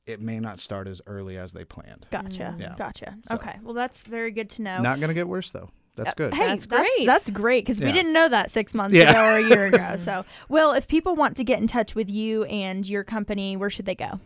It 0.06 0.20
may 0.20 0.40
not 0.40 0.58
start 0.58 0.88
as 0.88 1.00
early 1.06 1.38
as 1.38 1.52
they 1.52 1.64
planned. 1.64 2.06
Gotcha. 2.10 2.56
Yeah. 2.58 2.74
Gotcha. 2.76 3.16
So- 3.28 3.36
Okay. 3.36 3.58
Well, 3.62 3.74
that's 3.74 4.02
very 4.02 4.30
good 4.32 4.50
to 4.50 4.62
know. 4.62 4.80
Not 4.82 4.98
going 4.98 5.08
to 5.08 5.14
get 5.14 5.28
worse, 5.28 5.50
though. 5.52 5.70
That's 5.96 6.14
good. 6.14 6.32
Hey, 6.32 6.46
That's 6.46 6.66
that's 6.66 6.82
great. 6.96 7.06
That's 7.06 7.30
great 7.30 7.64
because 7.64 7.80
we 7.80 7.92
didn't 7.92 8.12
know 8.12 8.28
that 8.28 8.50
six 8.50 8.74
months 8.74 8.96
Yeah. 8.96 9.10
ago 9.10 9.20
or 9.20 9.38
a 9.38 9.48
year 9.48 9.66
ago. 9.66 9.96
So, 9.98 10.24
Will, 10.48 10.72
if 10.72 10.88
people 10.88 11.14
want 11.14 11.36
to 11.36 11.44
get 11.44 11.60
in 11.60 11.66
touch 11.66 11.94
with 11.94 12.08
you 12.08 12.44
and 12.44 12.88
your 12.88 13.04
company, 13.04 13.56
where 13.56 13.68
should 13.70 13.84
they 13.86 13.94
go? 13.96 14.18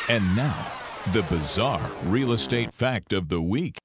And 0.09 0.35
now, 0.35 0.71
the 1.13 1.23
bizarre 1.23 1.91
real 2.05 2.31
estate 2.31 2.73
fact 2.73 3.13
of 3.13 3.29
the 3.29 3.41
week. 3.41 3.77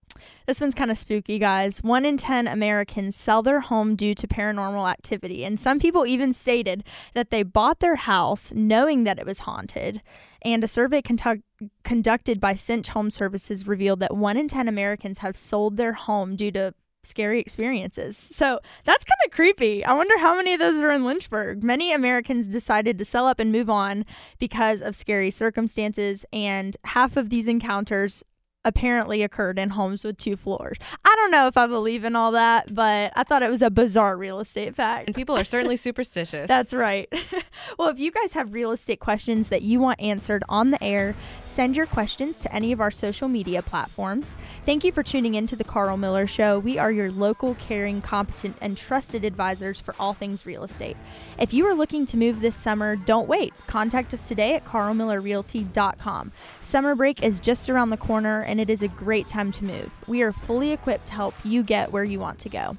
This 0.46 0.61
one's 0.61 0.74
kind 0.74 0.90
of 0.90 0.98
spooky, 0.98 1.38
guys. 1.38 1.83
One 1.83 2.04
in 2.04 2.18
10 2.18 2.46
Americans 2.46 3.16
sell 3.16 3.42
their 3.42 3.61
home 3.61 3.96
due 3.96 4.14
to 4.14 4.28
paranormal 4.28 4.90
activity. 4.90 5.44
And 5.44 5.59
some 5.59 5.78
people 5.78 6.04
even 6.07 6.33
stated 6.35 6.85
that 7.14 7.30
they 7.30 7.42
bought 7.42 7.80
their 7.80 7.96
house 7.96 8.52
knowing 8.52 9.04
that 9.04 9.18
it 9.18 9.24
was 9.24 9.40
haunted. 9.40 10.02
And 10.42 10.62
a 10.62 10.68
survey 10.68 11.00
conduct- 11.00 11.44
conducted 11.83 12.40
by 12.40 12.54
Cinch 12.54 12.90
Home 12.90 13.11
Services 13.11 13.66
revealed 13.66 14.00
that 14.00 14.16
one 14.16 14.37
in 14.37 14.48
10 14.48 14.68
Americans 14.68 15.18
have 15.18 15.37
sold 15.37 15.78
their 15.78 15.94
home 15.94 16.37
due 16.37 16.52
to 16.52 16.74
scary 17.06 17.40
experiences. 17.40 18.16
So 18.16 18.60
that's 18.84 19.04
kind 19.04 19.18
of 19.26 19.32
creepy. 19.32 19.84
I 19.84 19.94
wonder 19.94 20.18
how 20.18 20.36
many 20.36 20.54
of 20.54 20.60
those 20.60 20.82
are 20.82 20.90
in 20.90 21.04
Lynchburg. 21.04 21.62
Many 21.62 21.92
Americans 21.92 22.48
decided 22.48 22.98
to 22.98 23.04
sell 23.04 23.26
up 23.26 23.38
and 23.38 23.52
move 23.52 23.70
on 23.70 24.04
because 24.38 24.82
of 24.82 24.96
scary 24.96 25.30
circumstances. 25.30 26.24
And 26.32 26.76
half 26.84 27.16
of 27.16 27.30
these 27.30 27.48
encounters 27.48 28.22
apparently 28.64 29.22
occurred 29.22 29.58
in 29.58 29.70
homes 29.70 30.04
with 30.04 30.16
two 30.16 30.36
floors. 30.36 30.78
I 31.14 31.16
don't 31.16 31.31
know 31.31 31.46
if 31.46 31.57
I 31.57 31.68
believe 31.68 32.03
in 32.03 32.16
all 32.16 32.33
that, 32.33 32.74
but 32.74 33.12
I 33.14 33.22
thought 33.22 33.44
it 33.44 33.50
was 33.50 33.62
a 33.62 33.70
bizarre 33.70 34.16
real 34.16 34.40
estate 34.40 34.74
fact. 34.74 35.07
And 35.07 35.14
people 35.14 35.37
are 35.37 35.44
certainly 35.44 35.77
superstitious. 35.77 36.48
That's 36.48 36.74
right. 36.74 37.09
well, 37.79 37.88
if 37.88 38.00
you 38.00 38.11
guys 38.11 38.33
have 38.33 38.53
real 38.53 38.72
estate 38.72 38.98
questions 38.98 39.48
that 39.50 39.62
you 39.62 39.79
want 39.79 40.00
answered 40.00 40.42
on 40.48 40.72
the 40.72 40.83
air, 40.83 41.14
send 41.44 41.77
your 41.77 41.87
questions 41.87 42.40
to 42.40 42.53
any 42.53 42.72
of 42.72 42.81
our 42.81 42.90
social 42.90 43.29
media 43.29 43.62
platforms. 43.62 44.37
Thank 44.66 44.83
you 44.83 44.90
for 44.90 45.05
tuning 45.05 45.37
in 45.37 45.46
to 45.46 45.55
the 45.55 45.62
Carl 45.62 45.96
Miller 45.96 46.27
Show. 46.27 46.59
We 46.59 46.79
are 46.79 46.90
your 46.90 47.12
local, 47.12 47.55
caring, 47.55 48.03
competent, 48.03 48.57
and 48.61 48.77
trusted 48.77 49.24
advisors 49.24 49.79
for 49.79 49.94
all 50.00 50.14
things 50.14 50.44
real 50.44 50.64
estate. 50.64 50.96
If 51.38 51.55
you 51.55 51.64
are 51.66 51.77
looking 51.77 52.07
to 52.07 52.16
move 52.16 52.40
this 52.40 52.57
summer, 52.57 52.96
don't 52.96 53.29
wait. 53.29 53.55
Contact 53.68 54.12
us 54.14 54.27
today 54.27 54.55
at 54.55 54.64
carlmillerrealty.com. 54.64 56.33
Summer 56.61 56.96
break 56.96 57.22
is 57.22 57.38
just 57.38 57.70
around 57.70 57.90
the 57.90 57.96
corner, 57.96 58.40
and 58.40 58.61
it 58.61 58.68
is 58.68 58.83
a 58.83 58.88
great 58.88 59.29
time 59.29 59.53
to 59.53 59.64
move. 59.64 59.92
We 60.09 60.20
are 60.20 60.33
fully 60.33 60.72
equipped 60.72 61.03
to 61.06 61.12
help 61.12 61.34
you 61.44 61.62
get 61.62 61.92
where 61.92 62.04
you 62.04 62.18
want 62.18 62.38
to 62.40 62.48
go. 62.48 62.76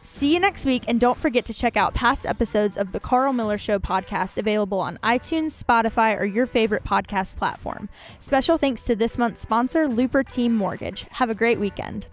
See 0.00 0.34
you 0.34 0.38
next 0.38 0.66
week, 0.66 0.84
and 0.86 1.00
don't 1.00 1.18
forget 1.18 1.46
to 1.46 1.54
check 1.54 1.78
out 1.78 1.94
past 1.94 2.26
episodes 2.26 2.76
of 2.76 2.92
the 2.92 3.00
Carl 3.00 3.32
Miller 3.32 3.56
Show 3.56 3.78
podcast 3.78 4.36
available 4.36 4.78
on 4.78 4.98
iTunes, 5.02 5.62
Spotify, 5.62 6.20
or 6.20 6.26
your 6.26 6.44
favorite 6.44 6.84
podcast 6.84 7.36
platform. 7.36 7.88
Special 8.18 8.58
thanks 8.58 8.84
to 8.84 8.94
this 8.94 9.16
month's 9.16 9.40
sponsor, 9.40 9.88
Luper 9.88 10.26
Team 10.26 10.54
Mortgage. 10.54 11.06
Have 11.12 11.30
a 11.30 11.34
great 11.34 11.58
weekend. 11.58 12.06